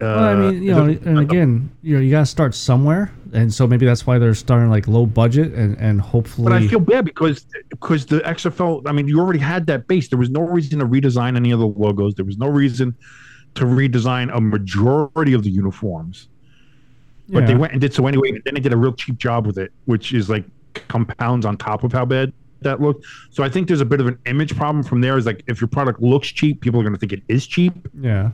[0.00, 3.52] Uh, Well, I mean, you know, and again, you know, you gotta start somewhere, and
[3.52, 6.80] so maybe that's why they're starting like low budget, and and hopefully, But I feel
[6.80, 8.82] bad because because the XFL.
[8.86, 10.08] I mean, you already had that base.
[10.08, 12.14] There was no reason to redesign any of the logos.
[12.14, 12.94] There was no reason
[13.54, 16.28] to redesign a majority of the uniforms.
[17.28, 18.30] But they went and did so anyway.
[18.30, 20.44] And then they did a real cheap job with it, which is like
[20.88, 23.06] compounds on top of how bad that looked.
[23.30, 25.16] So I think there's a bit of an image problem from there.
[25.16, 27.72] Is like if your product looks cheap, people are going to think it is cheap,
[28.00, 28.30] yeah,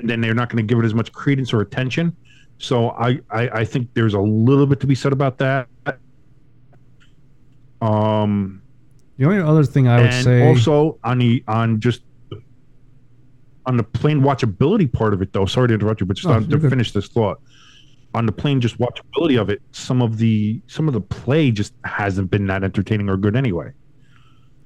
[0.00, 2.16] and then they're not going to give it as much credence or attention.
[2.58, 5.68] So I, I I think there's a little bit to be said about that.
[7.80, 8.62] Um.
[9.18, 12.02] the only other thing I would say, also on the on just
[13.66, 16.34] on the plain watchability part of it though sorry to interrupt you but just No,
[16.34, 16.70] on, to good.
[16.70, 17.40] finish this thought
[18.14, 21.72] on the plain just watchability of it some of the some of the play just
[21.84, 23.72] hasn't been that entertaining or good anyway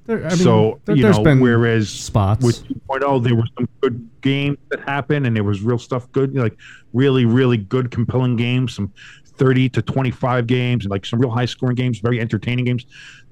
[0.07, 2.43] there, I mean, so there, you know been whereas spots.
[2.43, 6.33] with 2.0 there were some good games that happened and there was real stuff good
[6.35, 6.57] like
[6.93, 8.91] really really good compelling games some
[9.37, 12.85] 30 to 25 games and like some real high scoring games very entertaining games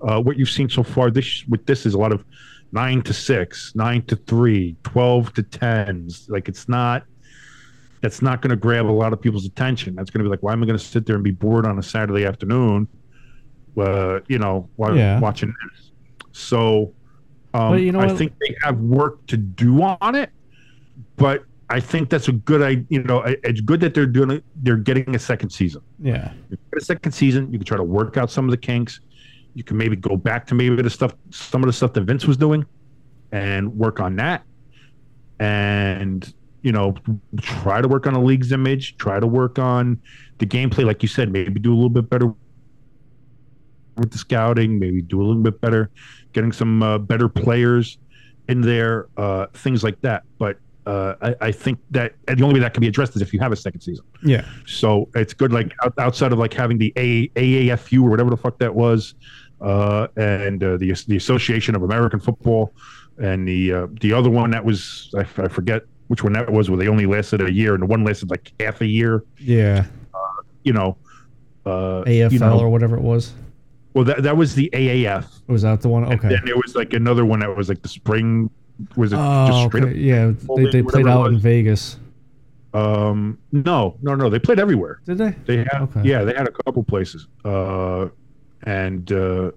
[0.08, 2.24] uh, what you've seen so far this with this is a lot of
[2.74, 7.04] 9 to 6 9 to 3 12 to 10s like it's not
[8.02, 10.44] that's not going to grab a lot of people's attention that's going to be like
[10.44, 12.88] why am i going to sit there and be bored on a saturday afternoon
[13.78, 15.20] uh, you know while Yeah.
[15.20, 15.85] watching this
[16.36, 16.94] so
[17.54, 20.30] um, you know I think they have work to do on it,
[21.16, 22.86] but I think that's a good idea.
[22.90, 24.44] You know, it's good that they're doing it.
[24.58, 25.82] They're getting a second season.
[26.00, 27.52] yeah, You get a second season.
[27.54, 29.00] You can try to work out some of the kinks.
[29.54, 32.26] You can maybe go back to maybe the stuff, some of the stuff that Vince
[32.26, 32.66] was doing,
[33.32, 34.44] and work on that.
[35.40, 36.96] And you know,
[37.40, 38.98] try to work on the league's image.
[38.98, 40.02] Try to work on
[40.40, 41.32] the gameplay, like you said.
[41.32, 42.34] Maybe do a little bit better
[43.98, 44.80] with the scouting.
[44.80, 45.89] Maybe do a little bit better,
[46.34, 47.98] getting some uh, better players
[48.48, 49.08] in there.
[49.18, 50.24] Uh, things like that.
[50.38, 53.22] But uh, I, I think that and the only way that can be addressed is
[53.22, 54.06] if you have a second season.
[54.24, 58.30] yeah, So it's good, like out, outside of like having the A, AAFU or whatever
[58.30, 59.16] the fuck that was,
[59.62, 62.74] uh, and uh, the the Association of American Football,
[63.18, 66.78] and the uh, the other one that was I forget which one that was, where
[66.78, 69.24] they only lasted a year, and the one lasted like half a year.
[69.39, 69.86] yeah.
[70.64, 70.98] You know,
[71.66, 73.34] uh, AFL you know, or whatever it was.
[73.96, 75.26] Well that that was the AAF.
[75.48, 76.04] Was that the one?
[76.14, 76.30] Okay.
[76.30, 78.52] Then there was like another one that was like the spring.
[78.96, 79.98] Was it Oh, just straight okay.
[79.98, 80.32] yeah.
[80.58, 81.39] They, they played out in.
[81.39, 81.98] Vegas.
[82.74, 84.30] Um, no, no, no.
[84.30, 85.00] They played everywhere.
[85.06, 85.32] Did they?
[85.46, 86.02] They had, Okay.
[86.04, 88.08] yeah, they had a couple places, uh,
[88.64, 89.52] and uh,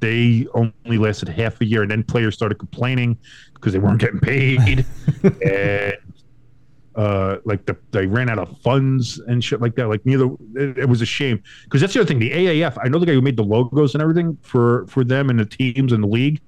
[0.00, 3.18] they only lasted half a year, and then players started complaining
[3.52, 4.86] because they weren't getting paid,
[5.46, 5.94] and
[6.96, 9.88] uh, like the, they ran out of funds and shit like that.
[9.88, 12.18] Like neither, it, it was a shame because that's the other thing.
[12.18, 15.30] The AAF, I know the guy who made the logos and everything for for them
[15.30, 16.40] and the teams and the league.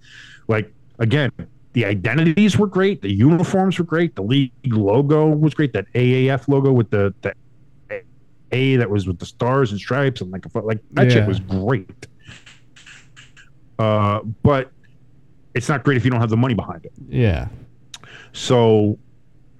[0.49, 1.30] Like again,
[1.72, 5.72] the identities were great, the uniforms were great, the league logo was great.
[5.72, 7.34] That AAF logo with the the
[8.53, 11.40] a that was with the stars and stripes and like a, like that shit was
[11.40, 12.07] great.
[13.78, 14.70] Uh, but
[15.55, 16.92] it's not great if you don't have the money behind it.
[17.09, 17.49] Yeah.
[18.32, 18.99] So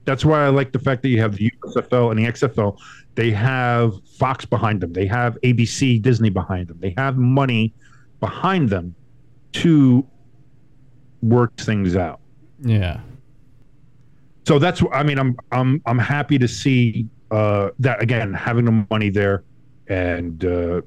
[0.07, 2.81] that's why I like the fact that you have the USFL and the XFL.
[3.17, 4.93] They have Fox behind them.
[4.93, 6.79] They have ABC, Disney behind them.
[6.81, 7.75] They have money
[8.21, 8.95] behind them
[9.53, 10.07] to
[11.23, 12.21] work things out.
[12.61, 13.01] Yeah.
[14.47, 18.87] So that's I mean I'm I'm I'm happy to see uh, that again having the
[18.89, 19.43] money there
[19.89, 20.83] and uh,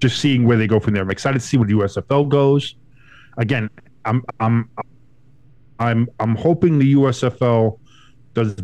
[0.00, 1.02] just seeing where they go from there.
[1.02, 2.76] I'm excited to see where the USFL goes.
[3.36, 3.68] Again,
[4.04, 4.70] I'm I'm
[5.78, 7.78] I'm I'm hoping the USFL
[8.34, 8.56] does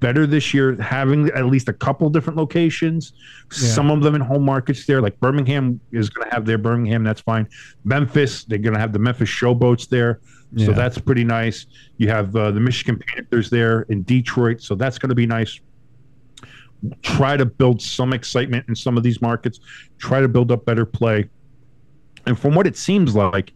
[0.00, 3.12] better this year, having at least a couple different locations.
[3.50, 3.68] Yeah.
[3.68, 7.02] Some of them in home markets there, like Birmingham is going to have their Birmingham.
[7.02, 7.48] That's fine.
[7.84, 10.20] Memphis, they're going to have the Memphis Showboats there.
[10.58, 10.72] So Yeah.
[10.72, 11.66] that's pretty nice.
[11.96, 15.58] You have uh, the Michigan Panthers there in Detroit, so that's going to be nice.
[17.02, 19.60] Try to build some excitement in some of these markets.
[19.98, 21.28] Try to build up better play.
[22.26, 23.52] And from what it seems like,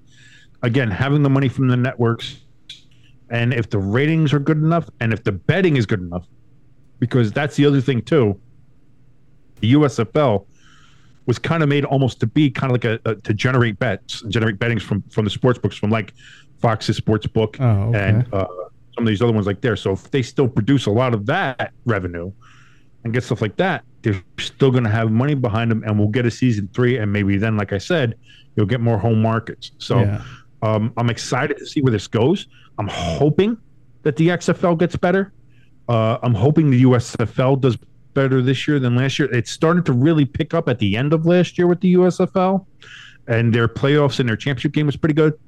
[0.63, 2.39] again, having the money from the networks,
[3.31, 6.27] and if the ratings are good enough, and if the betting is good enough,
[6.99, 8.39] because that's the other thing too.
[9.61, 10.47] The USFL
[11.27, 14.23] was kind of made almost to be kind of like a, a to generate bets
[14.23, 16.13] and generate bettings from from the sports books from like
[16.61, 17.99] Fox's sports book Oh, okay.
[18.09, 18.47] and uh,
[18.95, 19.77] some of these other ones like there.
[19.77, 22.33] So if they still produce a lot of that revenue
[23.05, 26.09] and get stuff like that, they're still going to have money behind them, and we'll
[26.09, 28.15] get a season three, and maybe then, like I said,
[28.57, 29.73] you'll get more home markets.
[29.79, 30.23] So yeah.
[30.63, 32.47] Um, I'm excited to see where this goes.
[32.79, 33.57] I'm hoping
[34.03, 35.33] that the XFL gets better.
[35.89, 37.77] Uh, I'm hoping the USFL does
[38.15, 39.33] better this year than last year.
[39.33, 42.67] It started to really pick up at the end of last year with the USFL,
[43.27, 45.39] and their playoffs and their championship game was pretty good.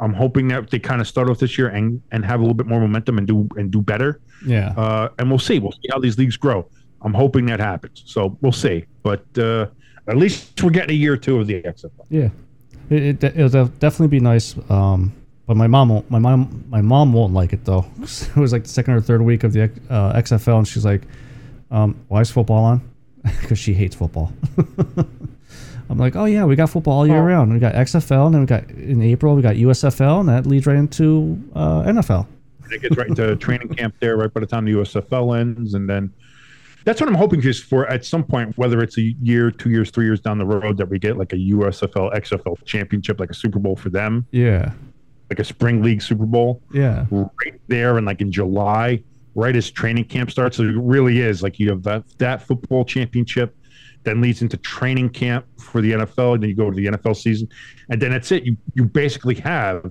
[0.00, 2.54] I'm hoping that they kind of start off this year and, and have a little
[2.54, 4.20] bit more momentum and do and do better.
[4.44, 4.74] Yeah.
[4.76, 5.58] Uh, and we'll see.
[5.58, 6.68] We'll see how these leagues grow.
[7.02, 8.02] I'm hoping that happens.
[8.06, 8.86] So we'll see.
[9.02, 9.68] But uh,
[10.08, 12.06] at least we're getting a year or two of the XFL.
[12.10, 12.30] Yeah,
[12.90, 14.56] it, it it'll definitely be nice.
[14.70, 15.12] Um,
[15.46, 16.10] but my mom won't.
[16.10, 17.84] My mom my mom won't like it though.
[18.02, 21.02] it was like the second or third week of the uh, XFL, and she's like,
[21.70, 22.80] um, "Why is football on?"
[23.40, 24.32] Because she hates football.
[25.90, 27.24] I'm like, "Oh yeah, we got football all year Oh.
[27.24, 27.52] round.
[27.52, 30.66] We got XFL, and then we got in April we got USFL, and that leads
[30.66, 32.26] right into uh, NFL."
[32.64, 35.74] And it gets right into training camp there right by the time the USFL ends.
[35.74, 36.10] And then
[36.84, 39.90] that's what I'm hoping just for at some point, whether it's a year, two years,
[39.90, 43.34] three years down the road, that we get like a USFL, XFL championship, like a
[43.34, 44.72] Super Bowl for them, Yeah,
[45.30, 46.62] like a spring league Super Bowl.
[46.72, 49.02] yeah, right there and like in July,
[49.34, 50.58] right as training camp starts.
[50.58, 53.56] So it really is like you have that that football championship,
[54.04, 57.16] then leads into training camp for the NFL, and then you go to the NFL
[57.16, 57.48] season,
[57.88, 58.44] and then that's it.
[58.44, 59.90] You you basically have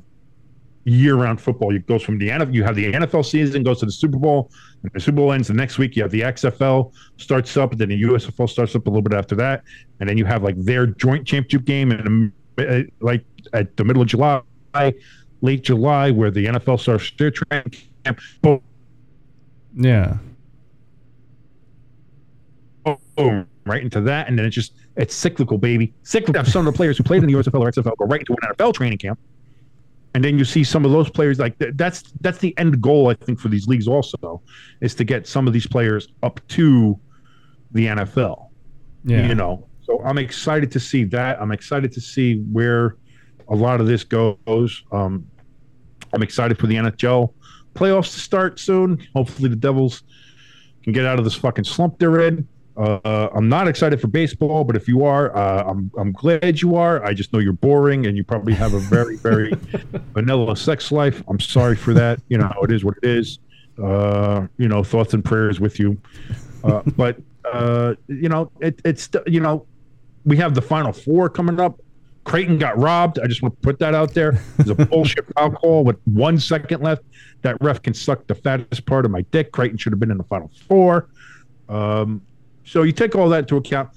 [0.85, 1.73] year round football.
[1.73, 4.51] It goes from the NFL, you have the NFL season, goes to the Super Bowl,
[4.83, 5.95] and the Super Bowl ends the next week.
[5.95, 9.13] You have the XFL starts up, and then the USFL starts up a little bit
[9.13, 9.63] after that,
[9.99, 14.01] and then you have like their joint championship game and uh, like at the middle
[14.01, 14.41] of July,
[15.41, 17.73] late July, where the NFL starts their training
[18.03, 18.19] camp.
[18.41, 18.61] Boom,
[19.75, 20.17] yeah.
[23.15, 25.93] boom, right into that, and then it's just it's cyclical, baby.
[26.03, 26.43] Cyclical.
[26.45, 28.53] Some of the players who played in the USFL or XFL go right into an
[28.53, 29.19] NFL training camp,
[30.13, 33.09] and then you see some of those players like th- that's that's the end goal
[33.09, 34.41] I think for these leagues also
[34.81, 36.99] is to get some of these players up to
[37.71, 38.49] the NFL.
[39.05, 39.27] Yeah.
[39.27, 41.41] You know, so I'm excited to see that.
[41.41, 42.97] I'm excited to see where
[43.49, 44.83] a lot of this goes.
[44.91, 45.27] Um,
[46.13, 47.33] I'm excited for the NHL
[47.73, 49.05] playoffs to start soon.
[49.15, 50.03] Hopefully, the Devils
[50.83, 52.47] can get out of this fucking slump they're in.
[52.75, 56.75] Uh, I'm not excited for baseball, but if you are, uh, I'm I'm glad you
[56.75, 57.03] are.
[57.03, 59.53] I just know you're boring and you probably have a very very
[60.13, 61.21] vanilla sex life.
[61.27, 62.19] I'm sorry for that.
[62.29, 63.39] You know, it is what it is.
[63.81, 65.99] Uh, you know, thoughts and prayers with you.
[66.63, 67.17] Uh, but
[67.51, 69.67] uh, you know, it, it's you know,
[70.25, 71.79] we have the final four coming up.
[72.23, 73.19] Creighton got robbed.
[73.19, 74.39] I just want to put that out there.
[74.57, 77.03] There's a bullshit foul call with one second left.
[77.41, 79.51] That ref can suck the fattest part of my dick.
[79.51, 81.09] Creighton should have been in the final four.
[81.67, 82.21] Um,
[82.65, 83.89] so you take all that into account.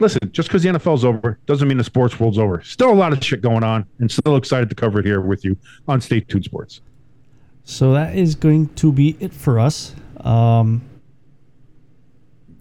[0.00, 2.60] Listen, just because the NFL's over doesn't mean the sports world's over.
[2.62, 5.44] Still a lot of shit going on, and still excited to cover it here with
[5.44, 5.56] you
[5.86, 6.80] on Stay Tuned Sports.
[7.64, 9.94] So that is going to be it for us.
[10.20, 10.82] Um,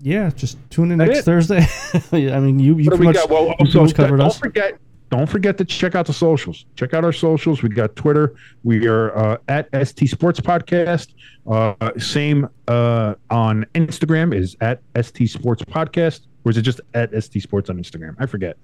[0.02, 1.26] yeah, just tune in That next it?
[1.26, 1.66] Thursday.
[2.34, 3.18] I mean, you you pretty much?
[3.30, 4.38] Well, you pretty much covered don't us.
[4.38, 4.78] forget,
[5.12, 6.66] don't forget to check out the socials.
[6.78, 7.62] Check out our socials.
[7.62, 8.34] We got Twitter.
[8.64, 11.10] We are uh, at ST Sports Podcast.
[11.46, 17.12] Uh, same uh, on Instagram is at ST Sports Podcast, or is it just at
[17.24, 18.16] ST Sports on Instagram?
[18.20, 18.58] I forget.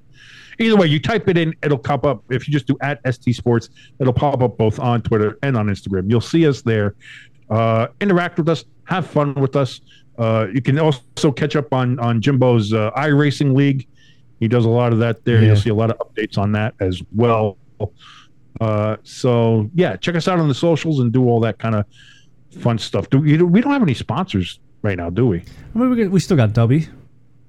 [0.57, 2.23] Either way, you type it in, it'll pop up.
[2.29, 3.69] If you just do at ST Sports,
[3.99, 6.09] it'll pop up both on Twitter and on Instagram.
[6.09, 6.95] You'll see us there.
[7.49, 9.81] Uh, interact with us, have fun with us.
[10.17, 13.85] Uh, you can also catch up on on Jimbo's uh, iRacing League.
[14.39, 15.41] He does a lot of that there.
[15.41, 15.47] Yeah.
[15.47, 17.57] You'll see a lot of updates on that as well.
[18.59, 21.85] Uh, so yeah, check us out on the socials and do all that kind of
[22.59, 23.09] fun stuff.
[23.09, 23.37] Do we?
[23.37, 25.43] We don't have any sponsors right now, do we?
[25.75, 26.87] I mean, we, we still got Dubby.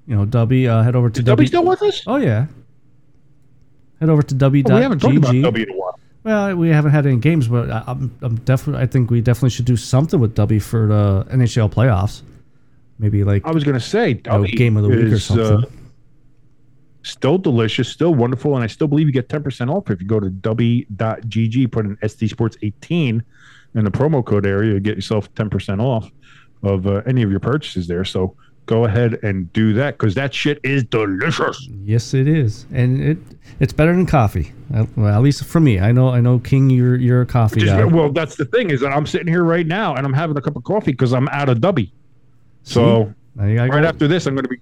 [0.07, 0.67] You know, Dubby.
[0.67, 1.37] Uh, head over to Is Dubby.
[1.37, 2.03] Dubby still with us?
[2.05, 2.47] Oh yeah.
[3.99, 4.63] Head over to Dubby.
[4.69, 5.99] Oh, we haven't talked about Dubby in a while.
[6.23, 8.83] Well, we haven't had any games, but I, I'm, I'm definitely.
[8.83, 12.21] I think we definitely should do something with Dubby for the NHL playoffs.
[12.97, 15.63] Maybe like I was going to say know, game of the week or something.
[15.63, 15.69] Uh,
[17.03, 20.07] still delicious, still wonderful, and I still believe you get ten percent off if you
[20.07, 23.23] go to dubby.gg, put in ST Sports eighteen
[23.75, 26.09] in the promo code area, you get yourself ten percent off
[26.63, 28.03] of uh, any of your purchases there.
[28.03, 28.35] So
[28.65, 31.67] go ahead and do that because that shit is delicious.
[31.83, 33.17] Yes, it is, and it
[33.59, 34.53] it's better than coffee.
[34.95, 35.79] Well, at least for me.
[35.79, 36.09] I know.
[36.09, 36.69] I know, King.
[36.69, 37.85] You're you're a coffee Just- guy.
[37.85, 40.41] well, that's the thing is that I'm sitting here right now and I'm having a
[40.41, 41.91] cup of coffee because I'm out of Dubby.
[42.63, 44.57] So right after this, I'm going to be,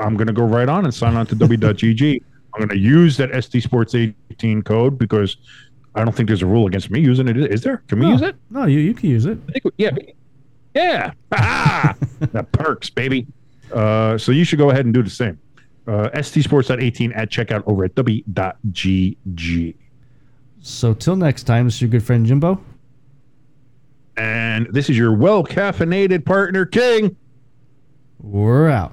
[0.00, 2.22] I'm going to go right on and sign on to dubby.gg.
[2.54, 5.36] I'm going to use that ST Sports 18 code because
[5.94, 7.36] I don't think there's a rule against me using it.
[7.36, 7.78] Is there?
[7.88, 8.36] Can we no, use it?
[8.50, 9.38] No, you you can use it.
[9.48, 9.90] I think we- yeah,
[10.74, 11.12] yeah.
[11.32, 13.26] Ah, that perks, baby.
[13.72, 15.38] Uh, so you should go ahead and do the same.
[15.86, 19.74] Uh, Sports.18 at checkout over at dubby.gg.
[20.60, 22.60] So till next time, this is your good friend Jimbo.
[24.16, 27.16] And this is your well caffeinated partner, King.
[28.20, 28.92] We're out.